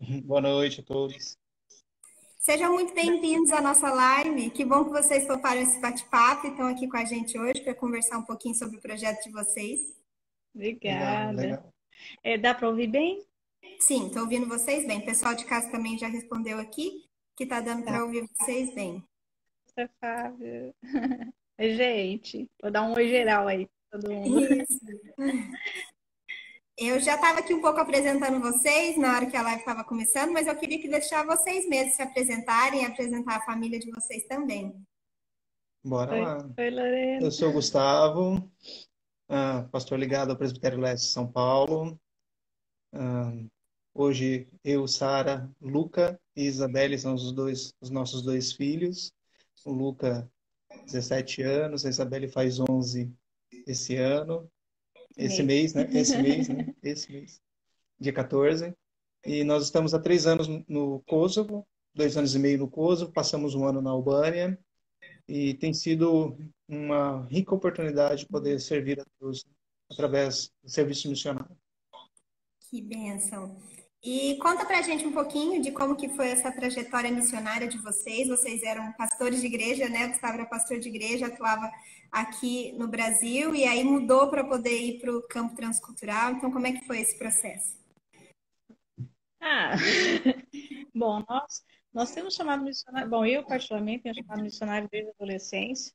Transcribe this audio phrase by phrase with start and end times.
[0.24, 1.36] Boa noite a todos.
[2.38, 4.50] Sejam muito bem-vindos à nossa live.
[4.50, 7.74] Que bom que vocês toparam esse bate-papo e estão aqui com a gente hoje para
[7.74, 9.94] conversar um pouquinho sobre o projeto de vocês.
[10.54, 11.32] Obrigada.
[11.32, 11.74] Legal, legal.
[12.22, 13.26] É, dá para ouvir bem?
[13.78, 15.00] Sim, estou ouvindo vocês bem.
[15.00, 17.04] O pessoal de casa também já respondeu aqui
[17.36, 19.04] que está dando para ouvir vocês bem.
[19.66, 20.74] Você Fábio.
[21.60, 23.68] Gente, vou dar um oi geral aí.
[23.90, 24.54] Todo mundo.
[24.54, 24.80] Isso.
[26.80, 30.32] Eu já estava aqui um pouco apresentando vocês na hora que a live estava começando,
[30.32, 34.26] mas eu queria que deixar vocês mesmos se apresentarem e apresentar a família de vocês
[34.26, 34.74] também.
[35.84, 36.50] Bora Oi, lá.
[36.58, 37.26] Oi, Lorena.
[37.26, 38.36] Eu sou o Gustavo,
[39.28, 42.00] uh, pastor ligado ao Presbitério Leste de São Paulo.
[42.94, 43.46] Uh,
[43.92, 49.12] hoje eu, Sara, Luca e Isabelle são os dois os nossos dois filhos.
[49.66, 50.26] O Luca,
[50.86, 53.12] 17 anos, a Isabelle faz 11
[53.66, 54.50] esse ano.
[55.20, 55.88] Esse mês, né?
[55.92, 56.74] Esse mês, né?
[56.82, 57.40] Esse mês.
[57.98, 58.74] Dia 14.
[59.24, 63.54] E nós estamos há três anos no Kosovo, dois anos e meio no Kosovo, passamos
[63.54, 64.58] um ano na Albânia.
[65.28, 66.36] E tem sido
[66.66, 69.44] uma rica oportunidade de poder servir a Deus
[69.90, 71.56] através do serviço missionário.
[72.58, 73.60] Que bênção.
[74.02, 78.28] E conta pra gente um pouquinho de como que foi essa trajetória missionária de vocês.
[78.28, 80.08] Vocês eram pastores de igreja, né?
[80.08, 81.70] Gustavo era pastor de igreja, atuava
[82.10, 86.32] aqui no Brasil e aí mudou para poder ir para o campo transcultural.
[86.32, 87.78] Então, como é que foi esse processo?
[89.38, 89.74] Ah,
[90.94, 93.10] bom, nós, nós temos chamado missionário.
[93.10, 95.92] Bom, eu particularmente tenho chamado missionário desde a adolescência.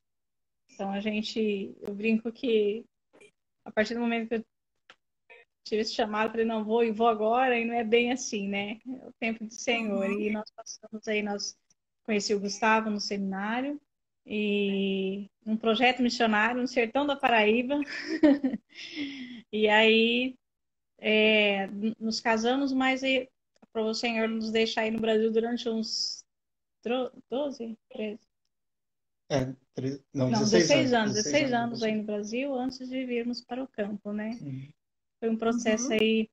[0.72, 2.86] Então, a gente, eu brinco que
[3.66, 4.46] a partir do momento que eu
[5.66, 8.80] tive esse chamado, falei, não, vou e vou agora, e não é bem assim, né?
[8.88, 10.10] É o tempo do Senhor.
[10.12, 11.58] E nós passamos aí, nós
[12.04, 13.82] conheci o Gustavo no seminário,
[14.28, 17.80] e um projeto missionário no sertão da Paraíba.
[19.52, 20.36] e aí
[21.00, 21.68] é,
[22.00, 23.02] nos casamos, mas
[23.74, 26.24] para o Senhor nos deixar aí no Brasil durante uns
[27.30, 28.20] 12, 13.
[29.28, 29.46] É,
[30.14, 33.68] não, não 16, 16 anos, 16 anos aí no Brasil antes de virmos para o
[33.68, 34.38] campo, né?
[34.42, 34.70] Uhum.
[35.26, 35.94] Foi um processo uhum.
[35.94, 36.30] aí,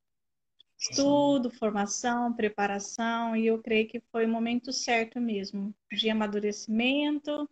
[0.78, 7.48] estudo, formação, preparação, e eu creio que foi o momento certo mesmo, de amadurecimento,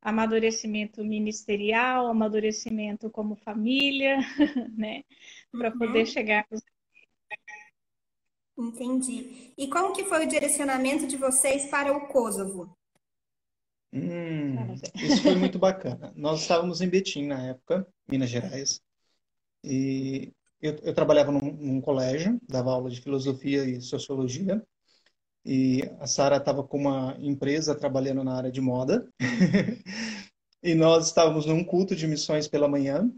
[0.00, 4.18] amadurecimento ministerial, amadurecimento como família,
[4.78, 5.02] né?
[5.50, 5.78] Para uhum.
[5.78, 6.46] poder chegar.
[8.56, 9.52] Entendi.
[9.58, 12.78] E como que foi o direcionamento de vocês para o Kosovo?
[13.92, 16.12] Hum, isso foi muito bacana.
[16.14, 18.80] Nós estávamos em Betim na época, Minas Gerais,
[19.64, 20.32] e
[20.64, 24.62] eu, eu trabalhava num, num, colégio, dava aula de filosofia e sociologia,
[25.44, 29.06] e a Sara estava com uma empresa trabalhando na área de moda,
[30.62, 33.10] e nós estávamos num culto de missões pela manhã,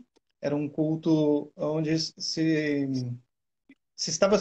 [0.42, 2.88] era um culto onde se,
[3.94, 4.36] se estava,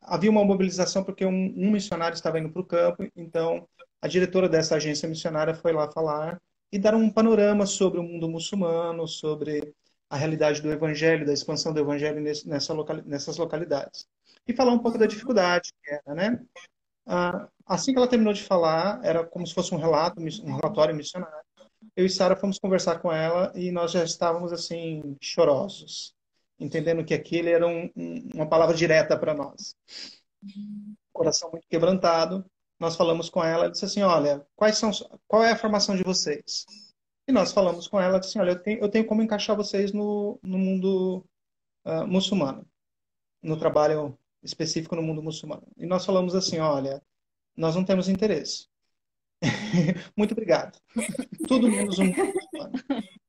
[0.00, 3.68] havia uma mobilização porque um, um missionário estava indo para o campo, então
[4.00, 6.42] a diretora dessa agência missionária foi lá falar
[6.72, 9.72] e dar um panorama sobre o mundo muçulmano, sobre
[10.12, 12.74] a realidade do evangelho, da expansão do evangelho nessa
[13.06, 14.06] nessas localidades.
[14.46, 16.38] E falar um pouco da dificuldade que era, né?
[17.06, 20.94] Ah, assim que ela terminou de falar, era como se fosse um relato, um relatório
[20.94, 21.34] missionário.
[21.96, 26.14] Eu e Sara fomos conversar com ela e nós já estávamos assim chorosos,
[26.60, 29.74] entendendo que aquilo era um, um, uma palavra direta para nós.
[31.10, 32.44] Coração muito quebrantado.
[32.78, 34.90] Nós falamos com ela, e disse assim: "Olha, quais são,
[35.26, 36.66] qual é a formação de vocês?"
[37.26, 40.38] E nós falamos com ela assim, olha, eu tenho, eu tenho como encaixar vocês no,
[40.42, 41.24] no mundo
[41.84, 42.66] uh, muçulmano,
[43.42, 45.66] no trabalho específico no mundo muçulmano.
[45.76, 47.02] E nós falamos assim, olha,
[47.56, 48.66] nós não temos interesse.
[50.16, 50.78] Muito obrigado.
[51.46, 52.72] Tudo menos um muçulmano.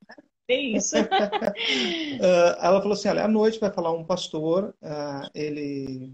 [0.45, 0.97] É isso.
[0.97, 1.07] uh,
[2.59, 6.13] ela falou assim, olha, à noite vai falar um pastor, uh, ele,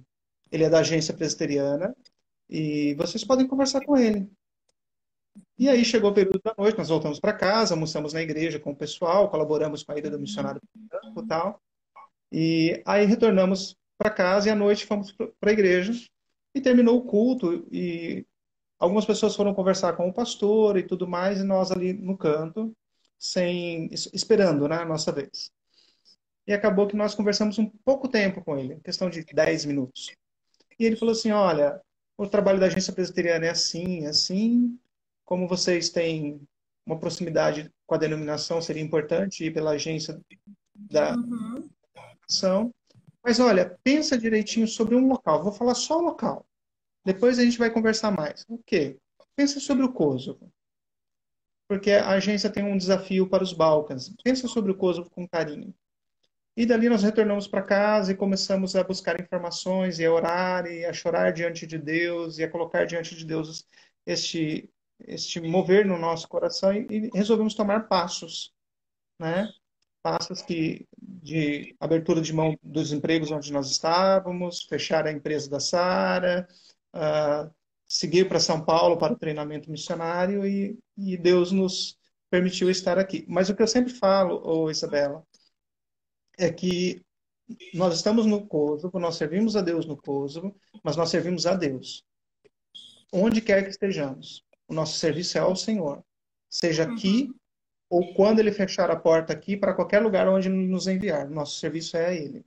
[0.51, 1.95] ele é da agência presbiteriana,
[2.47, 4.29] e vocês podem conversar com ele.
[5.59, 8.71] E aí chegou o período da noite, nós voltamos para casa, almoçamos na igreja com
[8.71, 11.61] o pessoal, colaboramos com a ida do missionário e tal.
[12.31, 15.91] E aí retornamos para casa e à noite fomos para a igreja
[16.55, 18.25] e terminou o culto e
[18.79, 22.73] algumas pessoas foram conversar com o pastor e tudo mais e nós ali no canto,
[23.17, 25.51] sem esperando, né, a nossa vez.
[26.47, 30.09] E acabou que nós conversamos um pouco tempo com ele, questão de 10 minutos.
[30.79, 31.81] E ele falou assim: "Olha,
[32.17, 34.79] o trabalho da agência presbiteriana é assim, assim,
[35.29, 36.41] como vocês têm
[36.83, 40.19] uma proximidade com a denominação, seria importante ir pela agência
[40.73, 41.69] da uhum.
[42.27, 42.73] ação.
[43.23, 45.43] Mas olha, pensa direitinho sobre um local.
[45.43, 46.47] Vou falar só o local.
[47.05, 48.43] Depois a gente vai conversar mais.
[48.49, 48.97] O quê?
[49.35, 50.51] Pensa sobre o Kosovo.
[51.67, 54.11] Porque a agência tem um desafio para os Balcãs.
[54.23, 55.71] Pensa sobre o Kosovo com carinho.
[56.57, 60.85] E dali nós retornamos para casa e começamos a buscar informações e a orar e
[60.85, 63.63] a chorar diante de Deus e a colocar diante de Deus
[64.07, 64.67] este
[65.07, 68.53] este mover no nosso coração e, resolvemos tomar passos,
[69.19, 69.51] né?
[70.01, 75.59] Passos que de abertura de mão dos empregos onde nós estávamos, fechar a empresa da
[75.59, 76.47] Sara,
[76.95, 77.53] uh,
[77.85, 81.97] seguir para São Paulo para o treinamento missionário e, e Deus nos
[82.29, 83.25] permitiu estar aqui.
[83.27, 85.25] Mas o que eu sempre falo, oh Isabela,
[86.37, 87.03] é que
[87.73, 92.03] nós estamos no Kosovo, nós servimos a Deus no Kosovo, mas nós servimos a Deus.
[93.11, 94.45] Onde quer que estejamos.
[94.69, 96.03] O nosso serviço é ao Senhor.
[96.49, 96.93] Seja uhum.
[96.93, 97.33] aqui
[97.89, 101.27] ou quando Ele fechar a porta aqui, para qualquer lugar onde nos enviar.
[101.27, 102.45] Nosso serviço é a Ele.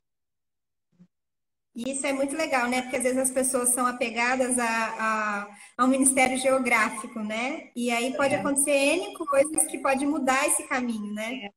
[1.75, 2.83] E isso é muito legal, né?
[2.83, 7.71] Porque às vezes as pessoas são apegadas a, a, ao ministério geográfico, né?
[7.75, 8.39] E aí pode é.
[8.39, 11.49] acontecer N coisas que pode mudar esse caminho, né?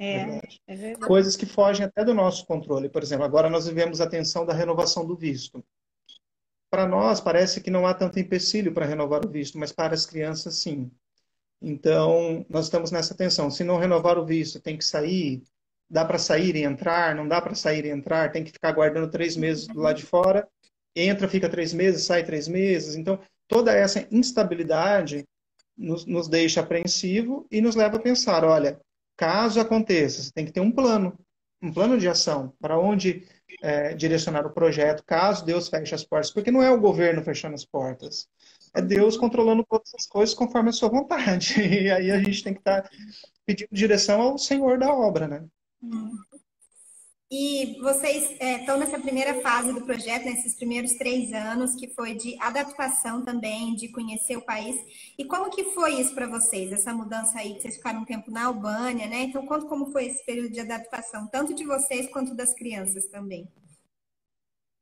[0.00, 1.06] É, é verdade.
[1.06, 2.88] Coisas que fogem até do nosso controle.
[2.88, 5.62] Por exemplo, agora nós vivemos a tensão da renovação do visto.
[6.70, 10.04] Para nós, parece que não há tanto empecilho para renovar o visto, mas para as
[10.04, 10.90] crianças, sim.
[11.60, 13.50] Então, nós estamos nessa tensão.
[13.50, 15.42] Se não renovar o visto, tem que sair.
[15.90, 17.14] Dá para sair e entrar?
[17.14, 18.30] Não dá para sair e entrar?
[18.30, 20.46] Tem que ficar guardando três meses do lado de fora.
[20.94, 22.94] Entra, fica três meses, sai três meses.
[22.94, 25.24] Então, toda essa instabilidade
[25.76, 28.80] nos, nos deixa apreensivo e nos leva a pensar: olha,
[29.16, 31.18] caso aconteça, você tem que ter um plano,
[31.62, 33.26] um plano de ação para onde
[33.62, 37.54] é, direcionar o projeto, caso Deus feche as portas, porque não é o governo fechando
[37.54, 38.28] as portas,
[38.74, 41.54] é Deus controlando todas as coisas conforme a sua vontade.
[41.60, 42.90] E aí a gente tem que estar tá
[43.46, 45.44] pedindo direção ao Senhor da obra, né?
[45.82, 46.10] Hum.
[47.30, 52.14] E vocês estão é, nessa primeira fase do projeto, nesses primeiros três anos, que foi
[52.14, 54.76] de adaptação também, de conhecer o país.
[55.18, 58.30] E como que foi isso para vocês, essa mudança aí, que vocês ficaram um tempo
[58.30, 59.24] na Albânia, né?
[59.24, 63.46] Então, conta como foi esse período de adaptação, tanto de vocês quanto das crianças também.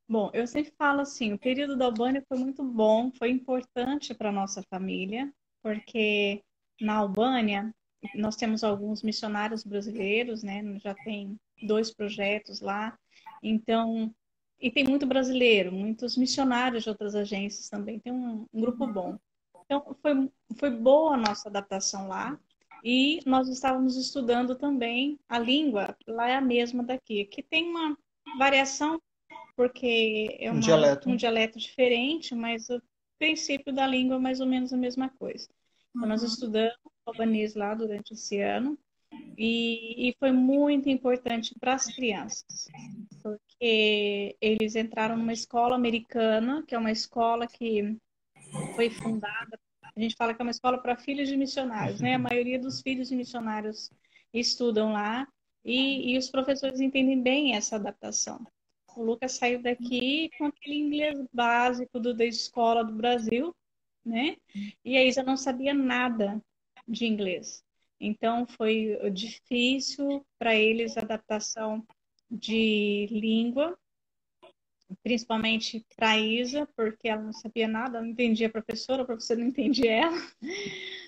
[0.08, 4.31] Bom, eu sempre falo assim, o período da Albânia foi muito bom, foi importante para
[4.31, 6.44] nossa família, porque
[6.81, 7.75] na Albânia
[8.14, 10.62] nós temos alguns missionários brasileiros, né?
[10.78, 12.98] Já tem dois projetos lá.
[13.42, 14.14] Então,
[14.60, 17.98] e tem muito brasileiro, muitos missionários de outras agências também.
[17.98, 19.18] Tem um, um grupo bom.
[19.64, 22.38] Então, foi, foi boa a nossa adaptação lá.
[22.84, 27.22] E nós estávamos estudando também a língua, lá é a mesma daqui.
[27.22, 27.98] Aqui tem uma
[28.38, 29.00] variação,
[29.56, 31.10] porque é uma, um, dialeto.
[31.10, 32.80] um dialeto diferente, mas o
[33.18, 35.48] princípio da língua é mais ou menos a mesma coisa.
[35.90, 36.28] Então, nós uhum.
[36.28, 38.78] estudamos albanês lá durante esse ano.
[39.38, 42.68] E, e foi muito importante para as crianças,
[43.22, 47.96] porque eles entraram numa escola americana, que é uma escola que
[48.74, 49.58] foi fundada.
[49.94, 52.14] A gente fala que é uma escola para filhos de missionários, né?
[52.14, 53.90] A maioria dos filhos de missionários
[54.32, 55.26] estudam lá
[55.64, 58.46] e, e os professores entendem bem essa adaptação.
[58.96, 63.54] O Lucas saiu daqui com aquele inglês básico do, da escola do Brasil,
[64.04, 64.36] né?
[64.84, 66.40] E a Isa não sabia nada
[66.88, 67.65] de inglês.
[68.00, 71.87] Então foi difícil para eles a adaptação
[72.31, 73.78] de língua,
[75.02, 79.48] principalmente para Isa, porque ela não sabia nada, não entendia a professora, a professora não
[79.48, 80.16] entendia ela.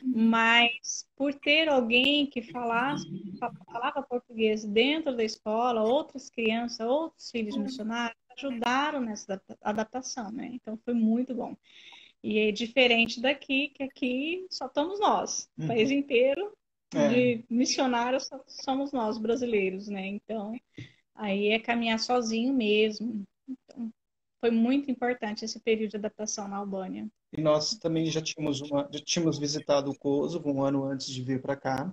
[0.02, 3.06] Mas por ter alguém que falasse,
[3.38, 10.50] falava português dentro da escola, outras crianças, outros filhos missionários ajudaram nessa adaptação, né?
[10.52, 11.56] Então foi muito bom.
[12.23, 15.96] E é diferente daqui, que aqui só estamos nós, o país uhum.
[15.96, 16.57] inteiro
[16.94, 17.08] é.
[17.08, 20.06] de missionários somos nós brasileiros, né?
[20.06, 20.58] Então,
[21.14, 23.24] aí é caminhar sozinho mesmo.
[23.48, 23.90] Então,
[24.40, 27.08] foi muito importante esse período de adaptação na Albânia.
[27.32, 31.22] E nós também já tínhamos uma, já tínhamos visitado o Kosovo um ano antes de
[31.22, 31.92] vir para cá.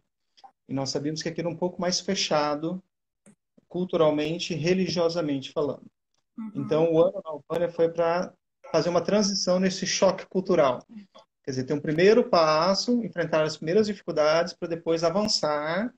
[0.67, 2.81] E nós sabíamos que aqui era um pouco mais fechado,
[3.67, 5.85] culturalmente e religiosamente falando.
[6.37, 6.51] Uhum.
[6.55, 8.33] Então, o ano na Albânia foi para
[8.71, 10.85] fazer uma transição nesse choque cultural.
[11.45, 15.93] Quer dizer, ter um primeiro passo, enfrentar as primeiras dificuldades para depois avançar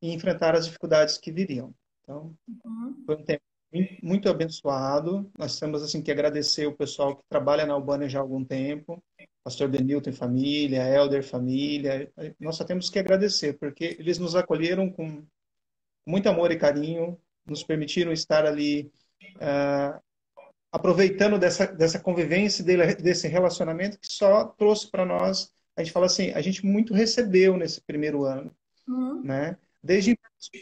[0.00, 1.74] e enfrentar as dificuldades que viriam.
[2.02, 2.34] Então,
[2.64, 3.02] uhum.
[3.04, 3.42] foi um tempo
[4.02, 5.30] muito abençoado.
[5.38, 9.02] Nós temos assim que agradecer o pessoal que trabalha na Albânia já há algum tempo,
[9.44, 12.10] Pastor Denilton família, Elder família.
[12.40, 15.22] Nós só temos que agradecer porque eles nos acolheram com
[16.06, 18.90] muito amor e carinho, nos permitiram estar ali
[19.36, 20.00] uh,
[20.76, 22.62] aproveitando dessa, dessa convivência,
[22.96, 27.56] desse relacionamento que só trouxe para nós, a gente fala assim, a gente muito recebeu
[27.56, 28.50] nesse primeiro ano,
[28.86, 29.22] uhum.
[29.22, 29.56] né?
[29.82, 30.18] Desde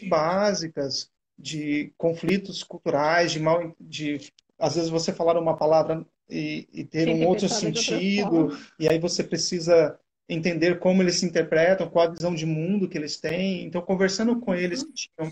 [0.07, 6.85] básicas, de conflitos culturais, de mal, de às vezes você falar uma palavra e, e
[6.85, 12.07] ter Sim, um outro sentido, e aí você precisa entender como eles se interpretam, qual
[12.07, 13.63] a visão de mundo que eles têm.
[13.65, 15.31] Então, conversando com eles que tinham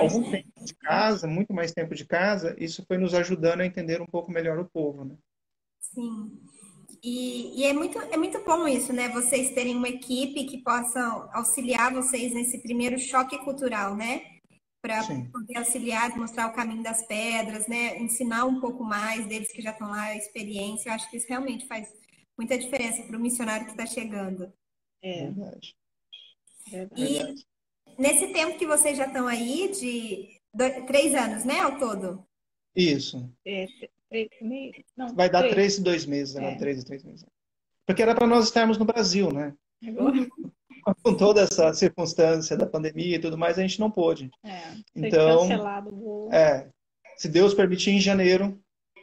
[0.00, 4.00] algum tempo de casa, muito mais tempo de casa, isso foi nos ajudando a entender
[4.00, 5.14] um pouco melhor o povo, né?
[5.80, 6.30] Sim.
[7.02, 9.08] E, e, é, muito, é muito bom isso, né?
[9.08, 11.00] Vocês terem uma equipe que possa
[11.32, 14.22] auxiliar vocês nesse primeiro choque cultural, né?
[14.80, 17.98] Para poder auxiliar, mostrar o caminho das pedras, né?
[17.98, 20.90] Ensinar um pouco mais deles que já estão lá, a experiência.
[20.90, 21.88] Eu acho que isso realmente faz
[22.42, 24.52] muita diferença para o missionário que está chegando.
[25.00, 25.76] É verdade.
[26.72, 27.02] É verdade.
[27.02, 32.26] E nesse tempo que vocês já estão aí, de dois, três anos, né, ao todo?
[32.74, 33.30] Isso.
[33.46, 33.66] É,
[34.96, 36.52] não, Vai dar três, três e dois meses, né?
[36.52, 36.56] É.
[36.56, 37.24] Três e três meses.
[37.86, 39.54] Porque era para nós estarmos no Brasil, né?
[39.86, 40.12] Agora.
[41.04, 44.28] Com toda essa circunstância da pandemia e tudo mais, a gente não pôde.
[44.42, 46.32] É, então, cancelado o voo.
[46.32, 46.68] É,
[47.16, 48.60] se Deus permitir, em janeiro.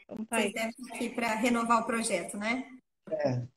[0.10, 2.67] Vocês devem aqui para renovar o projeto, né?
[3.11, 3.47] É.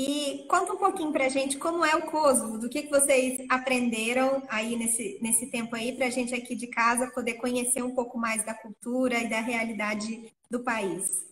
[0.00, 3.44] E conta um pouquinho para a gente como é o Kosovo, do que, que vocês
[3.50, 7.92] aprenderam aí nesse, nesse tempo aí, para a gente aqui de casa poder conhecer um
[7.92, 11.26] pouco mais da cultura e da realidade do país.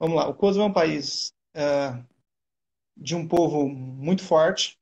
[0.00, 2.04] Vamos lá, o Kosovo é um país uh,
[2.96, 4.76] de um povo muito forte,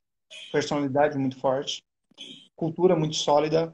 [0.51, 1.83] personalidade muito forte,
[2.55, 3.71] cultura muito sólida,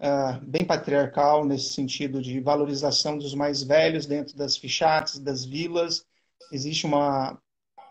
[0.00, 6.06] uh, bem patriarcal nesse sentido de valorização dos mais velhos dentro das fichates, das vilas.
[6.52, 7.38] Existe uma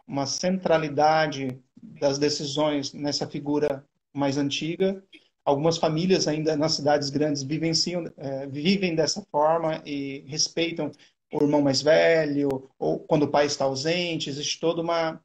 [0.07, 5.03] uma centralidade das decisões nessa figura mais antiga.
[5.43, 10.91] Algumas famílias ainda nas cidades grandes vivenciam, é, vivem dessa forma e respeitam
[11.31, 15.21] o irmão mais velho, ou quando o pai está ausente, existe toda uma,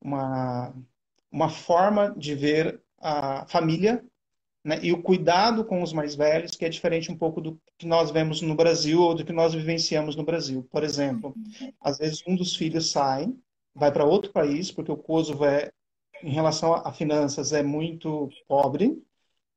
[0.00, 0.74] uma,
[1.30, 4.04] uma forma de ver a família
[4.64, 7.86] né, e o cuidado com os mais velhos, que é diferente um pouco do que
[7.86, 10.66] nós vemos no Brasil ou do que nós vivenciamos no Brasil.
[10.70, 11.34] Por exemplo,
[11.80, 13.32] às vezes um dos filhos sai
[13.78, 15.70] vai para outro país, porque o Kosovo é,
[16.22, 19.00] em relação a finanças, é muito pobre.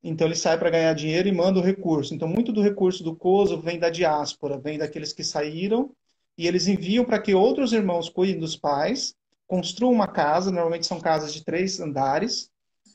[0.04, 2.14] Então ele sai para ganhar dinheiro e manda o recurso.
[2.14, 5.92] Então muito do recurso do Kosovo vem da diáspora, vem daqueles que saíram
[6.38, 9.16] e eles enviam para que outros irmãos cuidem dos pais,
[9.48, 12.50] construam uma casa, normalmente são casas de três andares,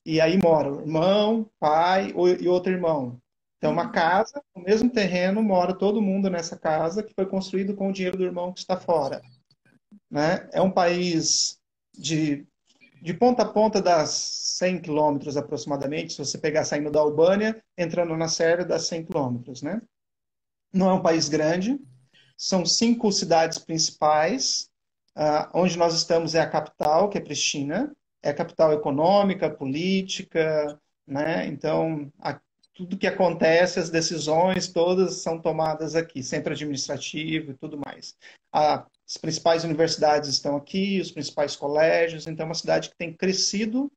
[0.06, 3.20] e aí moram irmão, pai e outro irmão.
[3.58, 7.88] Então uma casa, no mesmo terreno, mora todo mundo nessa casa que foi construído com
[7.88, 9.20] o dinheiro do irmão que está fora.
[10.08, 10.48] Né?
[10.52, 11.58] É um país
[11.92, 12.46] de,
[13.02, 18.16] de ponta a ponta das 100 quilômetros aproximadamente, se você pegar saindo da Albânia, entrando
[18.16, 19.60] na Sérvia, dá 100 quilômetros.
[19.60, 19.82] Né?
[20.72, 21.80] Não é um país grande,
[22.38, 24.70] são cinco cidades principais,
[25.16, 31.46] uh, onde nós estamos é a capital, que é Pristina, é capital econômica, política, né?
[31.46, 32.40] Então, a,
[32.74, 38.14] tudo que acontece, as decisões todas são tomadas aqui, centro administrativo e tudo mais.
[38.52, 43.14] A as principais universidades estão aqui, os principais colégios, então é uma cidade que tem
[43.14, 43.90] crescido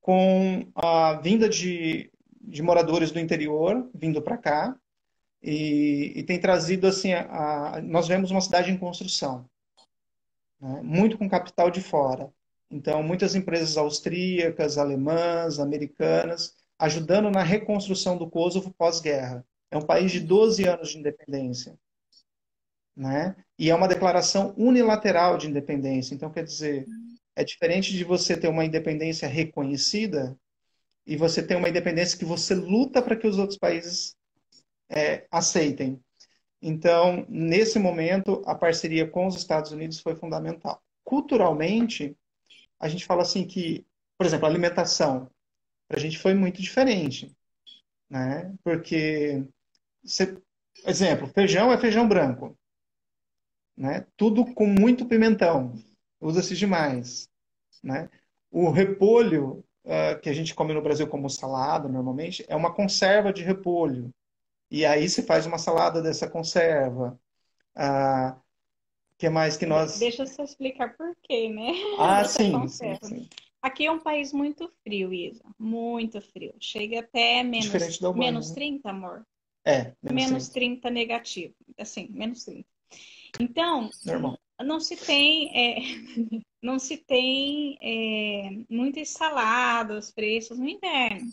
[0.00, 4.76] com a vinda de, de moradores do interior vindo para cá
[5.42, 9.44] e, e, tem trazido assim, a, a, nós vemos uma cidade em construção,
[10.58, 10.80] né?
[10.82, 12.32] muito com capital de fora.
[12.72, 19.44] Então, muitas empresas austríacas, alemãs, americanas, ajudando na reconstrução do Kosovo pós-guerra.
[19.70, 21.78] É um país de 12 anos de independência
[22.96, 23.34] né?
[23.58, 26.14] E é uma declaração unilateral de independência.
[26.14, 26.86] Então, quer dizer,
[27.34, 30.36] é diferente de você ter uma independência reconhecida
[31.06, 34.14] e você ter uma independência que você luta para que os outros países
[34.90, 36.00] é, aceitem.
[36.60, 40.80] Então, nesse momento, a parceria com os Estados Unidos foi fundamental.
[41.02, 42.16] Culturalmente,
[42.82, 43.86] a gente fala assim que,
[44.18, 45.30] por exemplo, a alimentação
[45.88, 47.34] para a gente foi muito diferente,
[48.10, 48.54] né?
[48.62, 49.42] Porque,
[50.84, 52.56] exemplo, feijão é feijão branco
[53.76, 54.06] né?
[54.16, 55.74] Tudo com muito pimentão,
[56.20, 57.28] usa-se demais,
[57.82, 58.08] né?
[58.50, 63.32] O repolho uh, que a gente come no Brasil como salada normalmente é uma conserva
[63.32, 64.12] de repolho
[64.70, 67.18] e aí se faz uma salada dessa conserva.
[67.76, 68.41] Uh,
[69.22, 70.00] que mais que nós?
[70.00, 71.72] Deixa eu só explicar por quê, né?
[71.96, 73.28] Ah, sim, sim, sim,
[73.62, 75.44] Aqui é um país muito frio, Isa.
[75.56, 76.52] Muito frio.
[76.58, 78.98] Chega até menos, menos 30, né?
[78.98, 79.24] amor.
[79.64, 80.80] É, menos, menos 30.
[80.80, 81.54] 30 negativo.
[81.78, 82.66] Assim, menos 30.
[83.38, 84.36] Então, Normal.
[84.60, 85.76] não se tem, é,
[86.60, 91.30] não se tem é, muitas saladas frescas no inverno.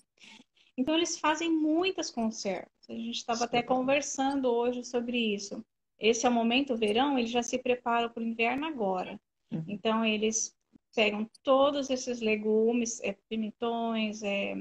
[0.77, 2.69] Então, eles fazem muitas conservas.
[2.87, 5.65] A gente estava até conversando hoje sobre isso.
[5.99, 9.19] Esse é o momento, o verão, eles já se preparam para o inverno agora.
[9.51, 9.63] Uhum.
[9.67, 10.55] Então, eles
[10.95, 14.55] pegam todos esses legumes, é, pimentões, é,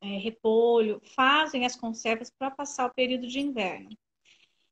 [0.00, 3.90] é, repolho, fazem as conservas para passar o período de inverno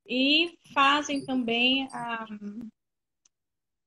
[0.07, 2.27] e fazem também a,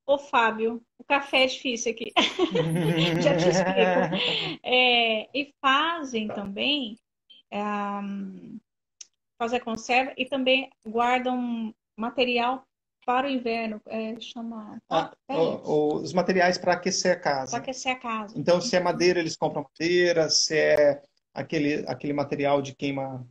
[0.07, 2.13] Ô, Fábio, o café é difícil aqui.
[3.21, 4.59] Já te explico.
[4.63, 6.97] É, e fazem também,
[7.51, 7.59] é,
[9.37, 12.63] fazem a conserva e também guardam material
[13.05, 14.81] para o inverno, é, chama.
[14.89, 17.51] Ah, os materiais para aquecer a casa.
[17.51, 18.33] Para aquecer a casa.
[18.37, 21.01] Então, se é madeira, eles compram madeira, se é
[21.33, 23.25] aquele, aquele material de queima.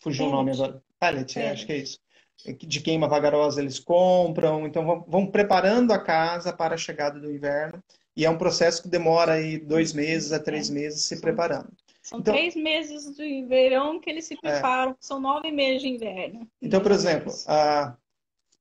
[0.00, 0.82] Fugiu o nome agora.
[0.98, 1.98] Pallet, é, acho que é isso.
[2.58, 4.66] De queima vagarosa eles compram.
[4.66, 7.82] Então, vão, vão preparando a casa para a chegada do inverno.
[8.14, 10.74] E é um processo que demora aí dois meses a três é.
[10.74, 11.72] meses se preparando.
[12.10, 14.36] São então, três meses de verão que eles se é.
[14.36, 14.96] preparam, é.
[14.98, 16.50] são nove meses de inverno.
[16.60, 17.96] Então, por exemplo, a,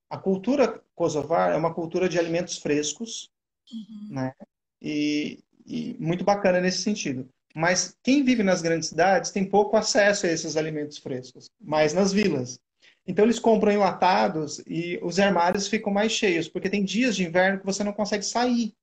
[0.07, 3.31] a cultura kosovar é uma cultura de alimentos frescos,
[3.73, 4.13] uhum.
[4.13, 4.33] né?
[4.79, 7.27] E, e, muito bacana nesse sentido.
[7.55, 12.13] Mas quem vive nas grandes cidades tem pouco acesso a esses alimentos frescos, mais nas
[12.13, 12.59] vilas.
[13.07, 17.59] Então eles compram enlatados e os armários ficam mais cheios, porque tem dias de inverno
[17.59, 18.75] que você não consegue sair.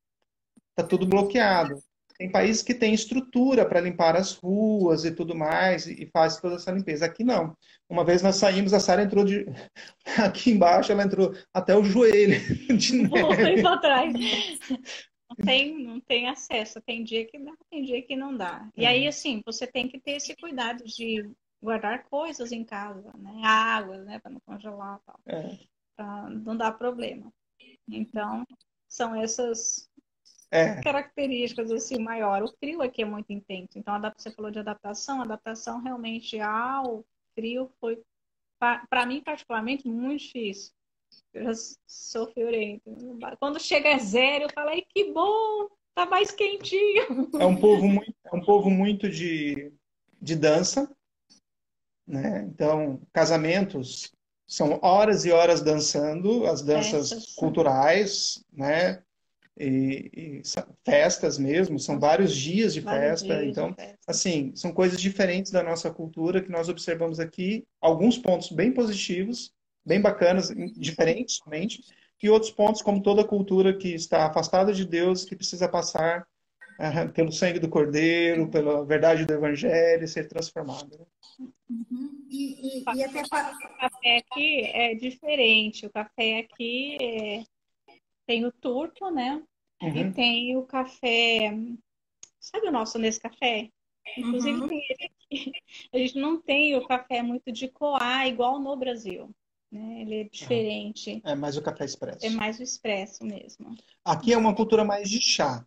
[0.75, 1.81] Tá tudo bloqueado.
[2.19, 6.57] Tem países que têm estrutura para limpar as ruas e tudo mais, e faz toda
[6.57, 7.05] essa limpeza.
[7.05, 7.57] Aqui não.
[7.89, 9.47] Uma vez nós saímos, a Sara entrou de.
[10.25, 12.41] Aqui embaixo, ela entrou até o joelho
[12.77, 13.61] de neve.
[13.63, 14.13] para trás.
[15.29, 16.81] Não tem, não tem acesso.
[16.81, 18.69] Tem dia que dá, tem dia que não dá.
[18.77, 19.09] E aí, uhum.
[19.09, 21.29] assim, você tem que ter esse cuidado de
[21.63, 23.43] guardar coisas em casa, né?
[23.45, 24.19] Água, né?
[24.21, 25.21] Para não congelar tal.
[25.27, 25.59] É.
[25.97, 27.31] Para não dar problema.
[27.89, 28.45] Então,
[28.89, 29.89] são essas
[30.51, 30.81] é.
[30.83, 32.43] características assim maior.
[32.43, 33.79] O frio aqui é muito intenso.
[33.79, 35.21] Então, você falou de adaptação.
[35.21, 38.03] A adaptação realmente ao frio foi,
[38.59, 40.73] para mim, particularmente, muito difícil.
[41.33, 41.53] Eu já
[41.87, 42.91] sou friorenta.
[43.39, 47.29] Quando chega a zero, eu falo, que bom, tá mais quentinho.
[47.39, 49.73] É um povo muito, é um povo muito de,
[50.21, 50.91] de dança.
[52.07, 52.47] Né?
[52.49, 54.13] Então, casamentos
[54.47, 59.03] são horas e horas dançando, as danças culturais, né?
[59.59, 60.43] E, e
[60.85, 63.39] festas mesmo, são vários dias de vários festa.
[63.39, 63.99] Dias então, de festa.
[64.07, 69.53] assim, são coisas diferentes da nossa cultura que nós observamos aqui, alguns pontos bem positivos,
[69.85, 71.83] bem bacanas, diferentes somente,
[72.23, 76.27] e outros pontos, como toda cultura que está afastada de Deus, que precisa passar
[76.81, 80.99] uh, pelo sangue do Cordeiro, pela verdade do Evangelho e ser transformada.
[80.99, 81.07] Né?
[81.69, 82.27] Uhum.
[82.31, 85.87] E, e, e até o café aqui é diferente.
[85.87, 87.45] O café aqui é
[88.27, 89.43] tem o turco, né?
[89.83, 89.97] Uhum.
[89.97, 91.53] E tem o café.
[92.41, 93.71] Sabe o nosso nesse café?
[94.17, 94.69] Inclusive uhum.
[94.69, 95.53] tem ele aqui.
[95.93, 99.31] A gente não tem o café muito de coar igual no Brasil.
[99.71, 100.03] Né?
[100.03, 101.21] Ele é diferente.
[101.25, 102.25] É mais o café expresso.
[102.25, 103.75] É mais o expresso mesmo.
[104.05, 105.67] Aqui é uma cultura mais de chá.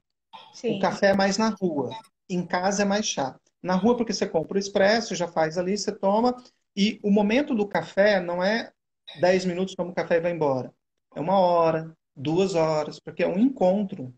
[0.53, 0.77] Sim.
[0.77, 1.89] O café é mais na rua.
[2.29, 3.37] Em casa é mais chá.
[3.61, 6.35] Na rua, porque você compra o expresso, já faz ali, você toma.
[6.75, 8.71] E o momento do café não é
[9.19, 10.73] 10 minutos como o café vai embora.
[11.15, 14.13] É uma hora, duas horas, porque é um encontro.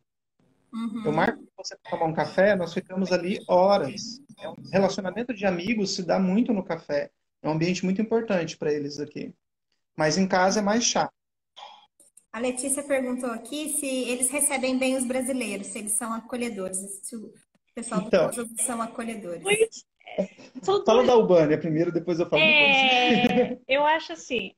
[0.73, 1.03] Uhum.
[1.05, 4.19] Eu marco você tomar um café, nós ficamos ali horas.
[4.39, 7.11] É um relacionamento de amigos se dá muito no café.
[7.43, 9.33] É um ambiente muito importante para eles aqui.
[9.95, 11.13] Mas em casa é mais chato.
[12.33, 17.15] A Letícia perguntou aqui se eles recebem bem os brasileiros, se eles são acolhedores, se
[17.15, 17.31] o
[17.75, 19.85] pessoal então, do Kosovo são acolhedores.
[20.63, 22.41] Fala da Albânia primeiro, depois eu falo.
[22.41, 24.53] É, eu acho assim,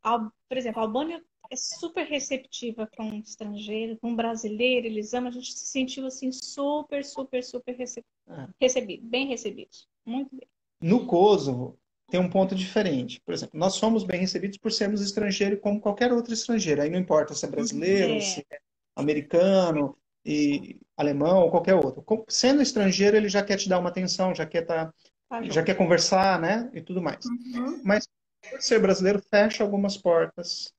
[0.47, 1.21] por exemplo, a Albânia
[1.53, 5.29] é super receptiva com um estrangeiro, com um brasileiro, eles amam.
[5.29, 8.47] A gente se sentiu assim super, super, super é.
[8.59, 10.47] recebido, bem recebidos, muito bem.
[10.81, 11.77] No Kosovo
[12.09, 13.21] tem um ponto diferente.
[13.21, 16.81] Por exemplo, nós somos bem recebidos por sermos estrangeiros como qualquer outro estrangeiro.
[16.81, 18.19] Aí não importa se é brasileiro, é.
[18.19, 18.57] se é
[18.95, 22.03] americano, e alemão ou qualquer outro.
[22.27, 24.93] Sendo estrangeiro, ele já quer te dar uma atenção, já quer tá,
[25.29, 27.25] tá já quer conversar, né, e tudo mais.
[27.25, 27.81] Uhum.
[27.83, 28.07] Mas
[28.49, 30.72] por ser brasileiro fecha algumas portas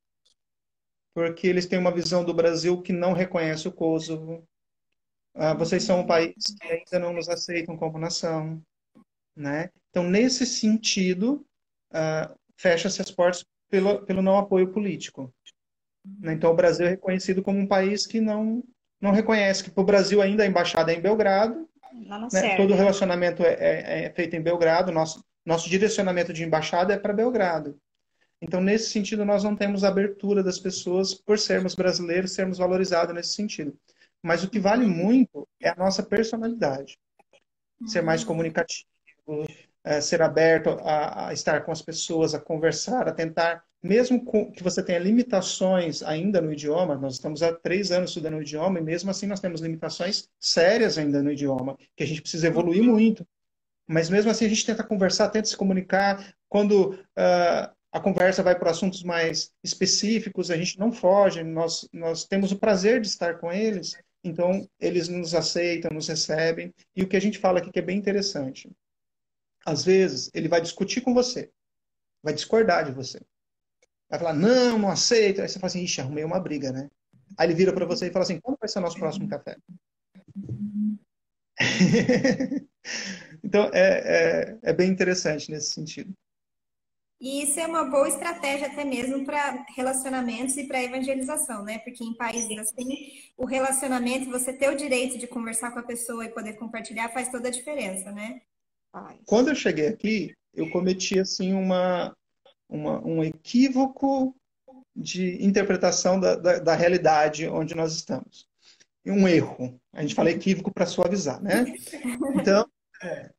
[1.15, 4.45] porque eles têm uma visão do Brasil que não reconhece o Kosovo.
[5.35, 8.61] Ah, vocês são um país que ainda não nos aceitam como nação.
[9.37, 9.71] Né?
[9.91, 11.47] Então, nesse sentido,
[11.93, 15.33] ah, fecha-se as portas pelo, pelo não apoio político.
[16.21, 16.35] Né?
[16.35, 18.63] Então, o Brasil é reconhecido como um país que não,
[19.01, 21.69] não reconhece que para o Brasil ainda a embaixada é em Belgrado.
[22.33, 22.57] Né?
[22.57, 24.91] Todo o relacionamento é, é, é feito em Belgrado.
[24.91, 27.79] Nosso, nosso direcionamento de embaixada é para Belgrado.
[28.45, 33.33] Então, nesse sentido, nós não temos abertura das pessoas por sermos brasileiros, sermos valorizados nesse
[33.33, 33.75] sentido.
[34.23, 36.99] Mas o que vale muito é a nossa personalidade.
[37.87, 38.27] Ser mais uhum.
[38.29, 38.87] comunicativo,
[39.83, 44.53] é, ser aberto a, a, estar com as pessoas, a conversar, a tentar, mesmo com,
[44.53, 48.79] que você tenha limitações ainda no idioma, nós estamos há três anos estudando o idioma
[48.79, 52.83] e mesmo assim nós temos limitações sérias ainda no idioma, que a gente precisa evoluir
[52.83, 53.27] muito.
[53.87, 56.35] Mas mesmo assim a gente tenta conversar, tenta se comunicar.
[56.49, 62.25] Quando uh, a conversa vai para assuntos mais específicos, a gente não foge, nós, nós
[62.25, 66.75] temos o prazer de estar com eles, então eles nos aceitam, nos recebem.
[66.97, 68.69] E o que a gente fala aqui que é bem interessante.
[69.65, 71.53] Às vezes, ele vai discutir com você,
[72.21, 73.21] vai discordar de você.
[74.11, 75.41] Vai falar, não, não aceito.
[75.41, 76.91] Aí você fala assim, ixi, arrumei uma briga, né?
[77.39, 79.57] Aí ele vira para você e fala assim, quando vai ser o nosso próximo café?
[83.45, 86.13] então, é, é, é bem interessante nesse sentido.
[87.21, 91.79] E isso é uma boa estratégia até mesmo para relacionamentos e para evangelização, né?
[91.79, 96.25] Porque em países assim, o relacionamento, você ter o direito de conversar com a pessoa
[96.25, 98.41] e poder compartilhar faz toda a diferença, né?
[99.27, 102.15] Quando eu cheguei aqui, eu cometi assim uma,
[102.69, 104.35] uma um equívoco
[104.95, 108.47] de interpretação da, da, da realidade onde nós estamos.
[109.05, 109.81] E um erro.
[109.93, 111.65] A gente fala equívoco para suavizar, né?
[112.41, 112.67] Então,
[113.03, 113.31] é,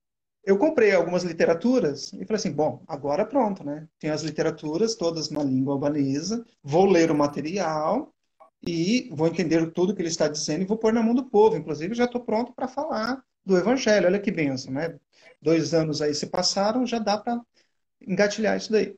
[0.45, 3.87] eu comprei algumas literaturas e falei assim, bom, agora pronto, né?
[3.99, 8.13] Tem as literaturas todas na língua albanesa, vou ler o material
[8.65, 11.57] e vou entender tudo que ele está dizendo e vou pôr na mão do povo.
[11.57, 14.05] Inclusive, já estou pronto para falar do evangelho.
[14.05, 14.99] Olha que benção, né?
[15.41, 17.41] Dois anos aí se passaram, já dá para
[18.07, 18.95] engatilhar isso daí.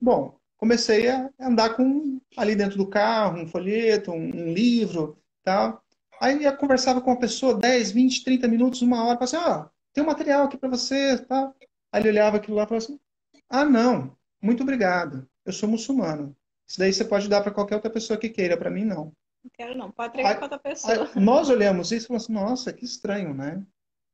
[0.00, 5.82] Bom, comecei a andar com ali dentro do carro, um folheto, um, um livro, tal.
[6.20, 9.79] Aí eu conversava com uma pessoa 10, 20, 30 minutos, uma hora, falava assim, ó,
[9.92, 11.52] tem um material aqui para você, tá?
[11.92, 13.00] Aí ele olhava aquilo lá e falava assim,
[13.48, 16.36] ah, não, muito obrigado, eu sou muçulmano.
[16.68, 19.12] Isso daí você pode dar para qualquer outra pessoa que queira, para mim não.
[19.42, 21.10] Não quero não, pode entregar para outra pessoa.
[21.14, 23.64] Aí, nós olhamos isso e falamos assim, nossa, que estranho, né?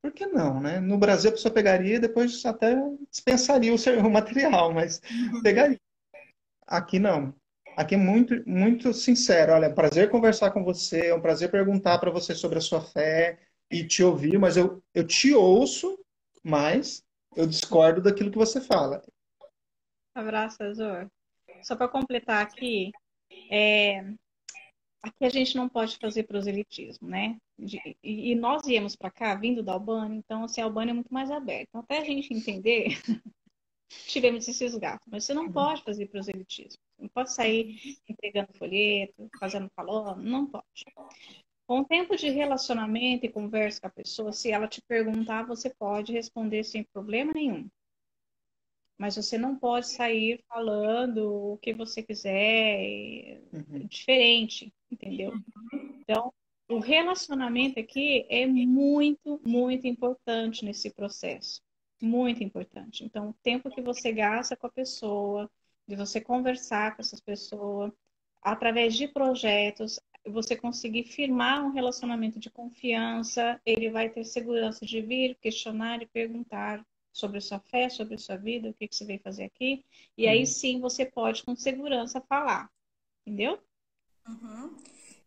[0.01, 0.81] Por que não, né?
[0.81, 2.77] No Brasil a pessoa pegaria e depois até
[3.11, 5.43] dispensaria o, seu, material, mas uhum.
[5.43, 5.81] pegaria.
[6.67, 7.35] Aqui não.
[7.77, 9.53] Aqui é muito, muito sincero.
[9.53, 12.63] Olha, é um prazer conversar com você, é um prazer perguntar para você sobre a
[12.63, 13.39] sua fé
[13.71, 15.99] e te ouvir, mas eu, eu te ouço,
[16.43, 17.05] mas
[17.37, 19.03] eu discordo daquilo que você fala.
[20.15, 21.11] Abraço, Azor.
[21.63, 22.91] Só para completar aqui,
[23.51, 24.01] é,
[25.03, 27.37] aqui a gente não pode fazer proselitismo, né?
[27.59, 31.13] De, e, nós viemos para cá vindo da Albânia, então assim, a Albânia é muito
[31.13, 31.67] mais aberta.
[31.69, 32.89] Então, até a gente entender,
[34.07, 36.81] tivemos esses gatos, mas você não pode fazer proselitismo.
[36.99, 40.65] Não pode sair entregando folheto, fazendo falando, não pode.
[41.67, 45.69] Com o tempo de relacionamento e conversa com a pessoa, se ela te perguntar, você
[45.69, 47.69] pode responder sem problema nenhum.
[48.97, 53.87] Mas você não pode sair falando o que você quiser, uhum.
[53.87, 55.33] diferente, entendeu?
[56.01, 56.33] Então,
[56.69, 61.61] o relacionamento aqui é muito, muito importante nesse processo.
[62.01, 63.05] Muito importante.
[63.05, 65.51] Então, o tempo que você gasta com a pessoa,
[65.87, 67.93] de você conversar com essas pessoas,
[68.43, 75.01] através de projetos, você conseguir firmar um relacionamento de confiança, ele vai ter segurança de
[75.01, 78.95] vir, questionar e perguntar sobre a sua fé, sobre a sua vida, o que, que
[78.95, 79.85] você veio fazer aqui.
[80.17, 80.31] E uhum.
[80.31, 82.71] aí sim você pode com segurança falar.
[83.27, 83.59] Entendeu?
[84.29, 84.77] Uhum.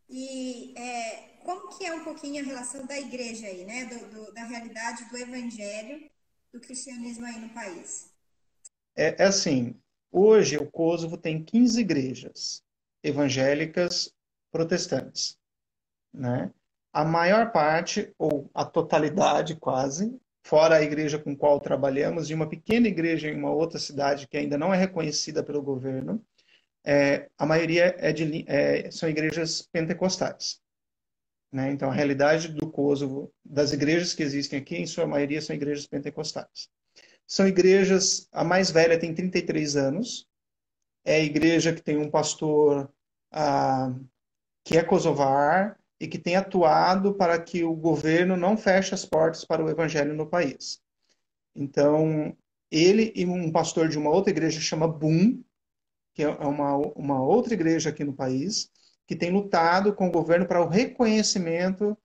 [0.09, 3.85] E é, como que é um pouquinho a relação da igreja aí, né?
[3.85, 6.09] Do, do, da realidade do evangelho,
[6.51, 8.13] do cristianismo aí no país?
[8.95, 9.75] É, é assim,
[10.11, 12.63] Hoje, o Kosovo tem 15 igrejas
[13.03, 14.11] evangélicas
[14.51, 15.37] protestantes.
[16.13, 16.51] Né?
[16.91, 22.49] A maior parte, ou a totalidade quase, fora a igreja com qual trabalhamos, de uma
[22.49, 26.23] pequena igreja em uma outra cidade que ainda não é reconhecida pelo governo,
[26.83, 30.59] é, a maioria é de, é, são igrejas pentecostais.
[31.51, 31.71] Né?
[31.71, 35.85] Então, a realidade do Kosovo, das igrejas que existem aqui, em sua maioria são igrejas
[35.85, 36.69] pentecostais.
[37.27, 40.27] São igrejas, a mais velha tem 33 anos,
[41.05, 42.91] é a igreja que tem um pastor
[43.31, 43.93] ah,
[44.63, 49.43] que é kosovar e que tem atuado para que o governo não feche as portas
[49.43, 50.81] para o evangelho no país.
[51.55, 52.35] Então,
[52.71, 55.43] ele e um pastor de uma outra igreja chama BUM,
[56.13, 58.69] que é uma, uma outra igreja aqui no país,
[59.07, 61.97] que tem lutado com o governo para o reconhecimento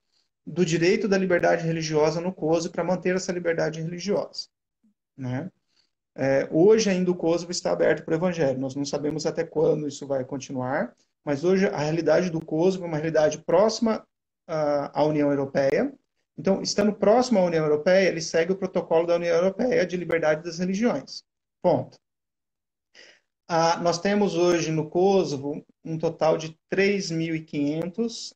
[0.45, 4.47] do direito da liberdade religiosa no Kosovo para manter essa liberdade religiosa.
[5.17, 5.51] Né?
[6.15, 8.59] É, hoje ainda o Kosovo está aberto para o Evangelho.
[8.59, 12.87] Nós não sabemos até quando isso vai continuar, mas hoje a realidade do Kosovo é
[12.87, 14.07] uma realidade próxima
[14.47, 15.91] à, União Europeia.
[16.37, 20.43] Então, estando próximo à União Europeia, ele segue o protocolo da União Europeia de liberdade
[20.43, 21.23] das religiões.
[21.63, 21.97] Ponto.
[23.47, 28.35] Ah, nós temos hoje no Kosovo um total de 3.500